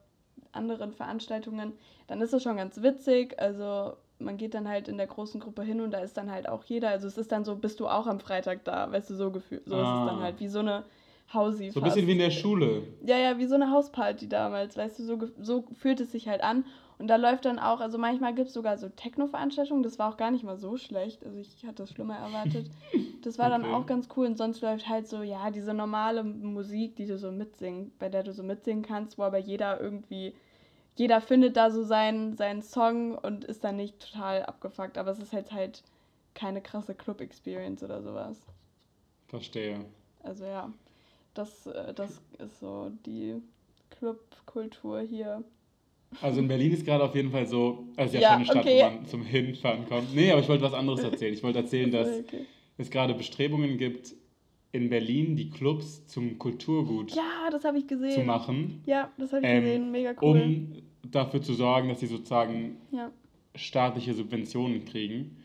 [0.57, 1.73] anderen Veranstaltungen,
[2.09, 3.39] dann ist es schon ganz witzig.
[3.41, 6.49] Also man geht dann halt in der großen Gruppe hin und da ist dann halt
[6.49, 6.89] auch jeder.
[6.89, 9.63] Also es ist dann so, bist du auch am Freitag da, weißt du, so gefühlt.
[9.67, 9.81] So ah.
[9.81, 10.23] ist es dann ah.
[10.23, 10.85] halt wie so eine
[11.33, 11.71] Hausi.
[11.71, 12.83] So ein bisschen wie in der Schule.
[13.05, 16.43] Ja, ja, wie so eine Hausparty damals, weißt du, so, so fühlt es sich halt
[16.43, 16.65] an.
[16.99, 20.17] Und da läuft dann auch, also manchmal gibt es sogar so Techno-Veranstaltungen, das war auch
[20.17, 21.25] gar nicht mal so schlecht.
[21.27, 22.71] Also ich hatte das schlimmer erwartet.
[23.23, 23.61] Das war okay.
[23.61, 24.27] dann auch ganz cool.
[24.27, 28.23] Und sonst läuft halt so, ja, diese normale Musik, die du so mitsingen, bei der
[28.23, 30.33] du so mitsingen kannst, wo aber jeder irgendwie
[30.97, 35.19] jeder findet da so seinen, seinen Song und ist dann nicht total abgefuckt, aber es
[35.19, 35.83] ist halt halt
[36.35, 38.39] keine krasse Club-Experience oder sowas.
[39.29, 39.85] Verstehe.
[40.23, 40.73] Also ja,
[41.35, 43.37] das, äh, das ist so die
[43.91, 45.45] Clubkultur hier.
[46.23, 48.57] Also in Berlin ist gerade auf jeden Fall so, also ja, ja schon eine Stadt,
[48.59, 48.81] okay.
[48.81, 50.15] wo man zum Hinfahren kommt.
[50.15, 51.35] Nee, aber ich wollte was anderes erzählen.
[51.35, 52.47] Ich wollte erzählen, dass okay.
[52.79, 54.15] es gerade Bestrebungen gibt,
[54.73, 58.13] in Berlin die Clubs zum Kulturgut ja, das ich gesehen.
[58.13, 58.83] zu machen.
[58.87, 59.91] Ja, das habe ich ähm, gesehen.
[59.91, 60.41] Mega cool.
[60.41, 60.73] Um
[61.11, 63.11] dafür zu sorgen, dass sie sozusagen ja.
[63.55, 65.37] staatliche Subventionen kriegen.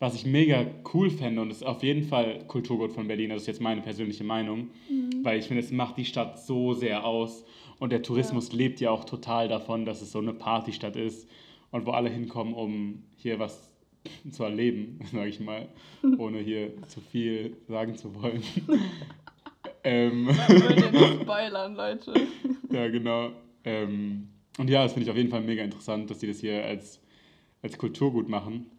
[0.00, 3.46] Was ich mega cool fände und ist auf jeden Fall Kulturgut von Berlin, das ist
[3.46, 5.24] jetzt meine persönliche Meinung, mhm.
[5.24, 7.44] weil ich finde, es macht die Stadt so sehr aus
[7.78, 8.58] und der Tourismus ja.
[8.58, 11.28] lebt ja auch total davon, dass es so eine Partystadt ist
[11.70, 13.73] und wo alle hinkommen, um hier was
[14.30, 15.68] zu erleben, sage ich mal,
[16.18, 18.42] ohne hier zu viel sagen zu wollen.
[19.84, 22.14] ähm, nicht spoilern, Leute.
[22.70, 23.30] ja, genau.
[23.64, 24.28] Ähm,
[24.58, 27.00] und ja, das finde ich auf jeden Fall mega interessant, dass die das hier als,
[27.62, 28.70] als Kulturgut machen.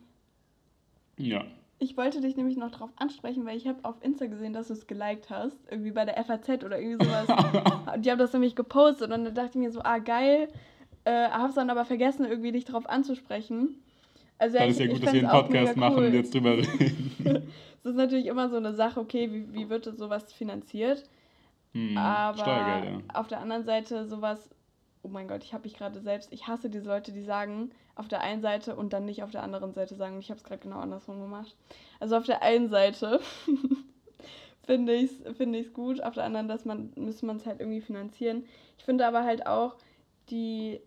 [1.17, 1.45] Ja.
[1.77, 4.73] Ich wollte dich nämlich noch darauf ansprechen, weil ich habe auf Insta gesehen, dass du
[4.73, 5.57] es geliked hast.
[5.69, 7.27] Irgendwie bei der FAZ oder irgendwie sowas.
[7.99, 10.47] die haben das nämlich gepostet und dann dachte ich mir so, ah geil.
[11.03, 13.81] Äh, hab's dann aber vergessen, irgendwie dich darauf anzusprechen.
[14.37, 16.05] Also, Dann ist ja gut, dass wir einen Podcast machen cool.
[16.05, 17.51] und jetzt drüber reden.
[17.83, 21.03] Es ist natürlich immer so eine Sache, okay, wie, wie wird sowas finanziert?
[21.73, 23.03] Hm, Aber Steuergelder.
[23.13, 24.49] auf der anderen Seite sowas,
[25.03, 28.07] oh mein Gott, ich habe mich gerade selbst, ich hasse diese Leute, die sagen, auf
[28.07, 30.19] der einen Seite und dann nicht auf der anderen Seite sagen.
[30.19, 31.55] Ich habe es gerade genau andersrum gemacht.
[31.99, 33.21] Also auf der einen Seite
[34.65, 37.81] finde ich es find gut, auf der anderen, dass man, müsste man es halt irgendwie
[37.81, 38.43] finanzieren.
[38.77, 39.75] Ich finde aber halt auch,
[40.29, 40.81] die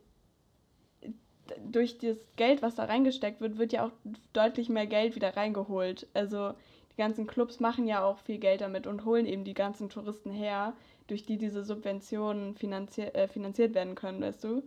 [1.70, 3.92] durch das Geld, was da reingesteckt wird, wird ja auch
[4.32, 6.06] deutlich mehr Geld wieder reingeholt.
[6.14, 6.52] Also
[6.92, 10.30] die ganzen Clubs machen ja auch viel Geld damit und holen eben die ganzen Touristen
[10.30, 10.74] her,
[11.06, 14.62] durch die diese Subventionen finanzier äh, finanziert werden können, weißt du?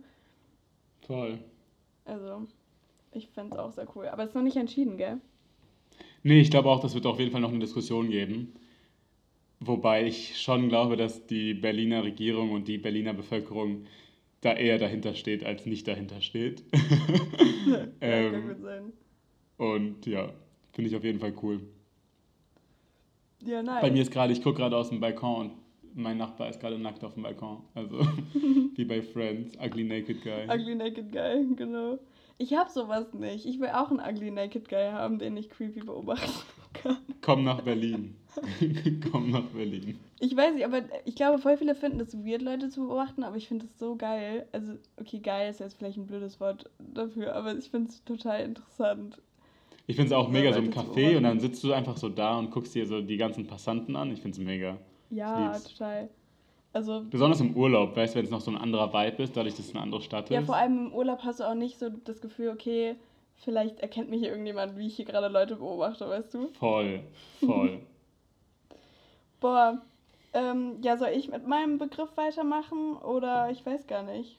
[1.06, 1.38] Voll.
[2.04, 2.46] Also,
[3.12, 4.08] ich fände es auch sehr cool.
[4.08, 5.20] Aber es ist noch nicht entschieden, gell?
[6.22, 8.54] Nee, ich glaube auch, das wird auf jeden Fall noch eine Diskussion geben.
[9.60, 13.86] Wobei ich schon glaube, dass die Berliner Regierung und die Berliner Bevölkerung
[14.42, 16.62] da eher dahinter steht, als nicht dahinter steht.
[17.66, 18.92] ja, ähm, kann gut sein.
[19.56, 20.32] Und ja,
[20.72, 21.60] finde ich auf jeden Fall cool.
[23.44, 23.80] Ja, nice.
[23.80, 25.52] Bei mir ist gerade, ich gucke gerade aus dem Balkon
[25.94, 27.62] und mein Nachbar ist gerade nackt auf dem Balkon.
[27.74, 28.00] Also
[28.74, 30.48] wie bei Friends, Ugly Naked Guy.
[30.48, 31.98] Ugly Naked Guy, genau.
[32.38, 33.46] Ich habe sowas nicht.
[33.46, 36.30] Ich will auch einen Ugly Naked Guy haben, den ich creepy beobachten
[36.72, 36.98] kann.
[37.20, 38.16] Komm nach Berlin.
[39.12, 39.98] Komm nach Berlin.
[40.20, 43.36] Ich weiß nicht, aber ich glaube, voll viele finden es weird, Leute zu beobachten, aber
[43.36, 44.46] ich finde es so geil.
[44.52, 48.40] Also, okay, geil ist jetzt vielleicht ein blödes Wort dafür, aber ich finde es total
[48.42, 49.20] interessant.
[49.86, 52.38] Ich finde es auch mega so im Café und dann sitzt du einfach so da
[52.38, 54.10] und guckst dir so die ganzen Passanten an.
[54.12, 54.78] Ich finde es mega.
[55.10, 56.08] Ja, total.
[56.72, 59.54] Also, Besonders im Urlaub, weißt du, wenn es noch so ein anderer Vibe ist, dadurch,
[59.54, 60.42] dass es eine andere Stadt ja, ist.
[60.42, 62.96] Ja, vor allem im Urlaub hast du auch nicht so das Gefühl, okay,
[63.36, 66.48] vielleicht erkennt mich hier irgendjemand, wie ich hier gerade Leute beobachte, weißt du?
[66.58, 67.00] Voll,
[67.44, 67.80] voll.
[69.40, 69.82] Boah,
[70.32, 74.38] ähm, ja, soll ich mit meinem Begriff weitermachen oder ich weiß gar nicht.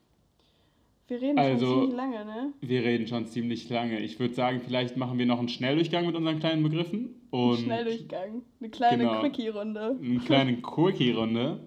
[1.07, 2.53] Wir reden also, schon ziemlich lange, ne?
[2.61, 3.99] Wir reden schon ziemlich lange.
[3.99, 7.21] Ich würde sagen, vielleicht machen wir noch einen Schnelldurchgang mit unseren kleinen Begriffen.
[7.29, 8.41] Und Schnelldurchgang.
[8.59, 9.97] Eine kleine genau, Quickie-Runde.
[10.01, 11.59] Eine kleine Quickie-Runde.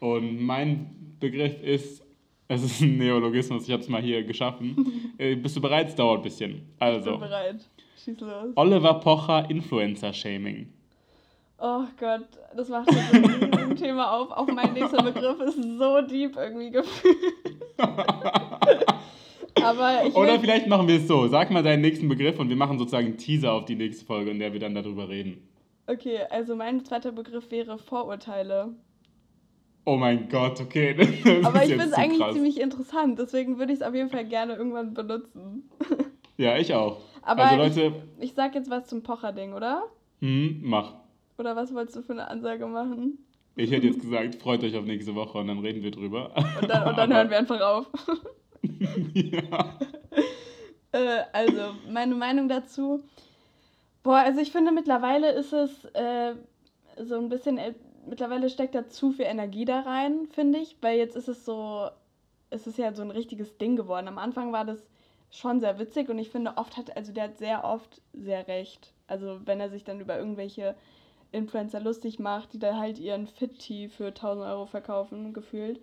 [0.00, 2.04] Und mein Begriff ist,
[2.48, 5.12] es ist ein Neologismus, ich habe es mal hier geschaffen.
[5.18, 5.88] äh, bist du bereit?
[5.88, 6.62] Es dauert ein bisschen.
[6.78, 7.68] Also, ich bin bereit.
[8.04, 8.52] Schieß los.
[8.56, 10.68] Oliver Pocher Influencer-Shaming.
[11.58, 14.30] Oh Gott, das macht jetzt ein Thema auf.
[14.30, 17.16] Auch mein nächster Begriff ist so deep irgendwie gefühlt.
[19.62, 21.26] Aber ich Oder vielleicht machen wir es so.
[21.28, 24.30] Sag mal deinen nächsten Begriff und wir machen sozusagen einen Teaser auf die nächste Folge,
[24.32, 25.48] in der wir dann darüber reden.
[25.86, 28.74] Okay, also mein zweiter Begriff wäre Vorurteile.
[29.84, 30.92] Oh mein Gott, okay.
[31.44, 32.34] Aber ich finde es eigentlich krass.
[32.34, 35.70] ziemlich interessant, deswegen würde ich es auf jeden Fall gerne irgendwann benutzen.
[36.36, 36.98] Ja, ich auch.
[37.22, 38.02] Aber also Leute.
[38.18, 39.84] Ich, ich sag jetzt was zum Pocher-Ding, oder?
[40.20, 40.94] Hm, mach.
[41.38, 43.18] Oder was wolltest du für eine Ansage machen?
[43.56, 46.34] Ich hätte jetzt gesagt, freut euch auf nächste Woche und dann reden wir drüber.
[46.60, 47.86] Und dann, und dann hören wir einfach auf.
[49.14, 49.78] ja.
[50.90, 53.04] äh, also, meine Meinung dazu.
[54.02, 56.34] Boah, also ich finde mittlerweile ist es äh,
[57.00, 57.74] so ein bisschen, äh,
[58.06, 61.88] mittlerweile steckt da zu viel Energie da rein, finde ich, weil jetzt ist es so,
[62.50, 64.08] es ist ja so ein richtiges Ding geworden.
[64.08, 64.84] Am Anfang war das
[65.30, 68.92] schon sehr witzig und ich finde oft hat, also der hat sehr oft sehr recht.
[69.06, 70.76] Also wenn er sich dann über irgendwelche
[71.32, 75.80] Influencer lustig macht, die da halt ihren Fit-Tee für 1000 Euro verkaufen, gefühlt.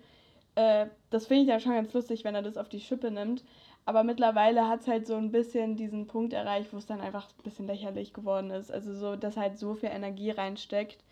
[0.56, 3.44] Äh, das finde ich ja schon ganz lustig, wenn er das auf die Schippe nimmt.
[3.86, 7.28] Aber mittlerweile hat es halt so ein bisschen diesen Punkt erreicht, wo es dann einfach
[7.30, 8.72] ein bisschen lächerlich geworden ist.
[8.72, 11.04] Also so, dass halt so viel Energie reinsteckt,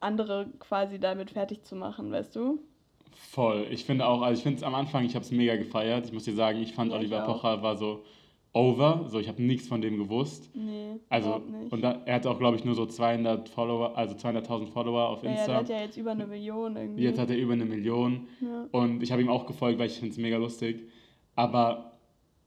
[0.00, 2.60] andere quasi damit fertig zu machen, weißt du?
[3.12, 3.66] Voll.
[3.70, 6.06] Ich finde auch, also ich finde es am Anfang, ich habe es mega gefeiert.
[6.06, 8.02] Ich muss dir sagen, ich fand ja, Oliver ich Pocher war so
[8.52, 9.06] over.
[9.08, 10.50] So, ich habe nichts von dem gewusst.
[10.54, 11.72] Nee, also nicht.
[11.72, 15.22] und da, er hat auch glaube ich nur so 200 Follower, also 200.000 Follower auf
[15.22, 15.40] Insta.
[15.40, 17.02] Ja, der hat ja jetzt über eine Million irgendwie.
[17.02, 18.66] Jetzt hat er über eine Million ja.
[18.72, 20.88] und ich habe ihm auch gefolgt, weil ich finde es mega lustig.
[21.36, 21.92] Aber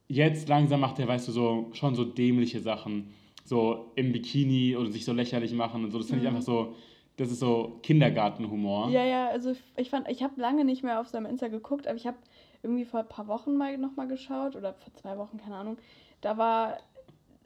[0.08, 3.14] jetzt langsam macht er, weißt du, so schon so dämliche Sachen,
[3.46, 6.00] so im Bikini oder sich so lächerlich machen und so.
[6.00, 6.36] Das finde ich mhm.
[6.36, 6.76] einfach so.
[7.18, 8.90] Das ist so Kindergartenhumor.
[8.90, 11.96] Ja, ja, also ich fand, ich habe lange nicht mehr auf seinem Insta geguckt, aber
[11.96, 12.18] ich habe
[12.64, 15.78] irgendwie vor ein paar Wochen mal nochmal geschaut oder vor zwei Wochen, keine Ahnung.
[16.22, 16.78] Da war,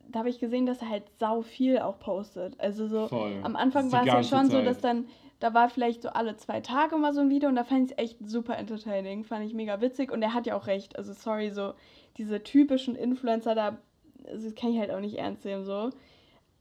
[0.09, 2.57] da habe ich gesehen, dass er halt sau viel auch postet.
[2.59, 3.39] Also so Voll.
[3.43, 4.51] am Anfang war es ja schon Zeit.
[4.51, 5.07] so, dass dann,
[5.39, 7.91] da war vielleicht so alle zwei Tage mal so ein Video und da fand ich
[7.91, 10.97] es echt super entertaining, fand ich mega witzig und er hat ja auch recht.
[10.97, 11.73] Also sorry, so
[12.17, 13.77] diese typischen Influencer da,
[14.25, 15.89] also das kann ich halt auch nicht ernst nehmen so.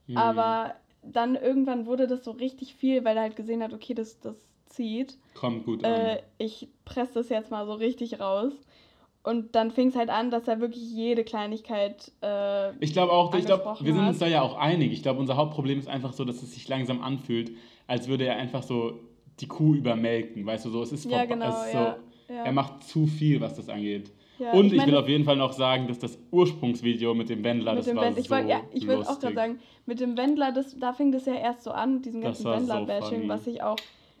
[0.07, 0.17] Hm.
[0.17, 0.73] Aber
[1.13, 4.35] dann irgendwann wurde das so richtig viel, weil er halt gesehen hat, okay, das, das
[4.65, 5.17] zieht.
[5.33, 5.93] Kommt gut an.
[5.93, 8.53] Äh, ich presse das jetzt mal so richtig raus.
[9.23, 12.13] Und dann fing es halt an, dass er wirklich jede Kleinigkeit.
[12.21, 14.93] Äh, ich glaube auch, ich glaube, wir sind uns da ja auch einig.
[14.93, 17.51] Ich glaube, unser Hauptproblem ist einfach so, dass es sich langsam anfühlt,
[17.87, 18.99] als würde er einfach so
[19.41, 20.45] die Kuh übermelken.
[20.45, 21.97] Weißt du, so, es ist, ja, genau, es ist so, ja,
[22.29, 22.43] ja.
[22.45, 24.11] er macht zu viel, was das angeht.
[24.39, 27.43] Ja, und ich, ich, will auf jeden Fall noch sagen, dass das Ursprungsvideo mit dem
[27.43, 29.59] Wendler, mit das dem war Wend so ich wollt, Ja, ich würde auch gerade sagen,
[29.85, 33.27] mit dem Wendler, das, da fing das ja erst so an, diesem ganzen Wendler-Bashing, so
[33.27, 33.77] was ich auch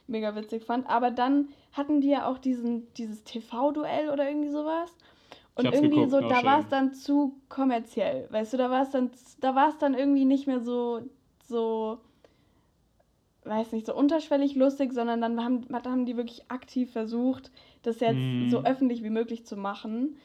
[0.07, 0.89] mega witzig fand.
[0.89, 4.95] Aber dann hatten die ja auch diesen, dieses TV-Duell oder irgendwie sowas.
[5.55, 8.27] Und irgendwie geguckt, so, da war es dann zu kommerziell.
[8.29, 9.09] Weißt du, da war es dann,
[9.41, 11.01] da war es dann irgendwie nicht mehr so,
[11.47, 11.97] so,
[13.47, 17.51] weiß nicht, so unterschwellig lustig, sondern dann haben, haben die wirklich aktiv versucht,
[17.83, 18.49] das jetzt mm.
[18.49, 20.17] so öffentlich wie möglich zu machen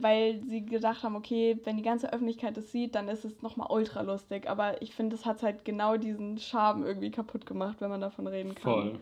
[0.00, 3.68] weil sie gedacht haben, okay, wenn die ganze Öffentlichkeit das sieht, dann ist es nochmal
[3.70, 4.48] ultra lustig.
[4.48, 8.26] Aber ich finde, das hat halt genau diesen Charme irgendwie kaputt gemacht, wenn man davon
[8.26, 8.62] reden kann.
[8.62, 8.98] Voll.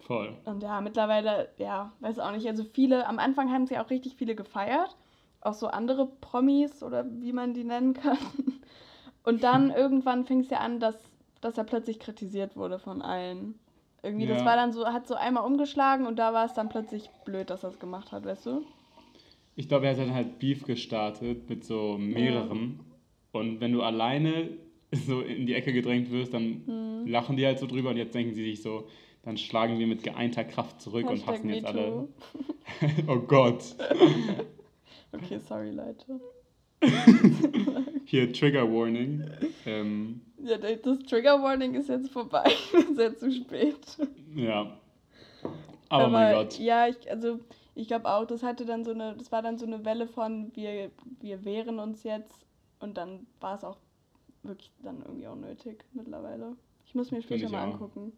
[0.00, 0.36] Voll.
[0.44, 2.46] Und ja, mittlerweile, ja, weiß auch nicht.
[2.46, 4.94] Also viele, am Anfang haben sie auch richtig viele gefeiert.
[5.40, 8.18] Auch so andere Promis oder wie man die nennen kann.
[9.24, 10.96] Und dann irgendwann fing es ja an, dass,
[11.44, 13.54] dass er plötzlich kritisiert wurde von allen.
[14.02, 14.34] Irgendwie, ja.
[14.34, 17.50] das war dann so, hat so einmal umgeschlagen und da war es dann plötzlich blöd,
[17.50, 18.64] dass er es gemacht hat, weißt du?
[19.54, 22.80] Ich glaube, er hat dann halt Beef gestartet mit so mehreren.
[22.80, 23.40] Ja.
[23.40, 24.50] Und wenn du alleine
[24.90, 27.06] so in die Ecke gedrängt wirst, dann mhm.
[27.06, 28.88] lachen die halt so drüber und jetzt denken sie sich so,
[29.22, 32.08] dann schlagen wir mit geeinter Kraft zurück Hashtag und hassen jetzt alle.
[33.06, 33.76] oh Gott.
[35.12, 36.20] okay, sorry, Leute.
[38.06, 39.24] Hier Trigger Warning.
[39.66, 42.44] Ähm, ja, das Trigger Warning ist jetzt vorbei.
[42.94, 43.78] Sehr zu spät.
[44.34, 44.76] Ja.
[45.88, 46.58] Aber, Aber mein Gott.
[46.58, 47.40] Ja, ich, also
[47.74, 50.54] ich glaube auch, das hatte dann so eine, das war dann so eine Welle von
[50.54, 50.90] wir,
[51.20, 52.46] wir wehren uns jetzt
[52.80, 53.78] und dann war es auch
[54.42, 56.56] wirklich dann irgendwie auch nötig mittlerweile.
[56.86, 57.72] Ich muss mir später mal auch.
[57.72, 58.12] angucken.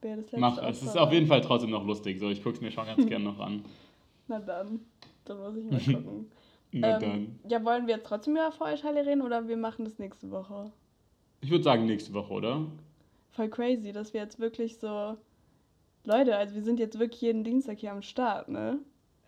[0.00, 2.18] Wer das letzte Mach, es ist auf jeden Fall trotzdem noch lustig.
[2.18, 3.64] So, ich gucke es mir schon ganz gern noch an.
[4.26, 4.80] Na dann,
[5.24, 6.30] dann muss ich mal gucken.
[6.72, 7.40] Na ähm, dann.
[7.48, 10.70] Ja, wollen wir jetzt trotzdem über Feuerschale reden oder wir machen das nächste Woche?
[11.40, 12.66] Ich würde sagen nächste Woche, oder?
[13.30, 15.16] Voll crazy, dass wir jetzt wirklich so.
[16.04, 18.78] Leute, also wir sind jetzt wirklich jeden Dienstag hier am Start, ne?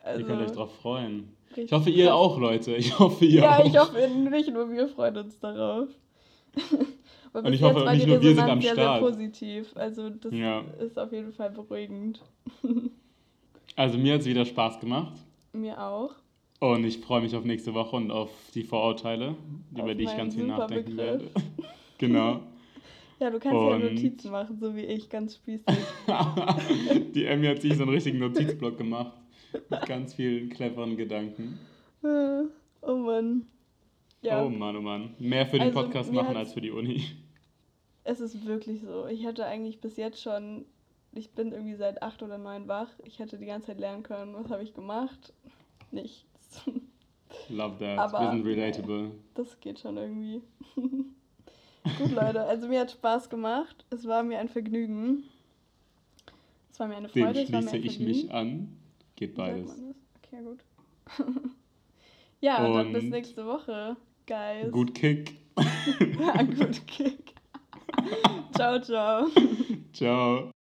[0.03, 1.29] Also, ihr könnt euch drauf freuen.
[1.57, 2.75] Ich hoffe, ihr auch, Leute.
[2.77, 3.65] Ich hoffe, ihr ja, auch.
[3.65, 5.89] Ja, ich hoffe, nicht nur wir freuen uns darauf.
[7.33, 9.01] Und ich hoffe, nicht nur wir sind am sehr, Start.
[9.01, 9.77] Sehr positiv.
[9.77, 10.65] Also das ja.
[10.81, 12.23] ist auf jeden Fall beruhigend.
[13.77, 15.13] also mir hat es wieder Spaß gemacht.
[15.53, 16.15] Mir auch.
[16.61, 19.31] Und ich freue mich auf nächste Woche und auf die Vorurteile,
[19.75, 21.07] auf über die ich ganz viel nachdenken Begriff.
[21.07, 21.31] werde.
[22.01, 22.41] genau.
[23.21, 25.77] Ja, du kannst und ja Notizen machen, so wie ich, ganz spießig.
[27.15, 29.13] die Emmy hat sich so einen richtigen Notizblock gemacht.
[29.69, 31.59] Mit ganz vielen cleveren Gedanken.
[32.03, 33.47] Oh Mann.
[34.23, 34.43] Ja.
[34.43, 35.15] Oh Mann, oh Mann.
[35.19, 37.05] Mehr für den also, Podcast machen als für die Uni.
[38.05, 39.07] Es ist wirklich so.
[39.07, 40.65] Ich hätte eigentlich bis jetzt schon,
[41.13, 42.89] ich bin irgendwie seit acht oder neun wach.
[43.05, 44.35] Ich hätte die ganze Zeit lernen können.
[44.35, 45.35] Was habe ich gemacht?
[45.91, 46.63] Nichts.
[47.51, 47.99] Love that.
[47.99, 49.11] Aber, Wir sind relatable.
[49.35, 50.43] Das geht schon irgendwie.
[51.99, 52.45] Gut, Leute.
[52.45, 53.85] Also mir hat Spaß gemacht.
[53.91, 55.25] Es war mir ein Vergnügen.
[56.71, 57.45] Es war mir eine Freude.
[57.45, 58.77] Dem schließe ich mich an.
[59.17, 59.71] Geht beides.
[60.23, 60.61] Okay, gut.
[62.41, 64.71] ja, und dann bis nächste Woche, guys.
[64.71, 65.37] Gut Kick.
[66.19, 67.35] ja, gut Kick.
[68.55, 69.27] ciao, ciao.
[69.93, 70.51] Ciao.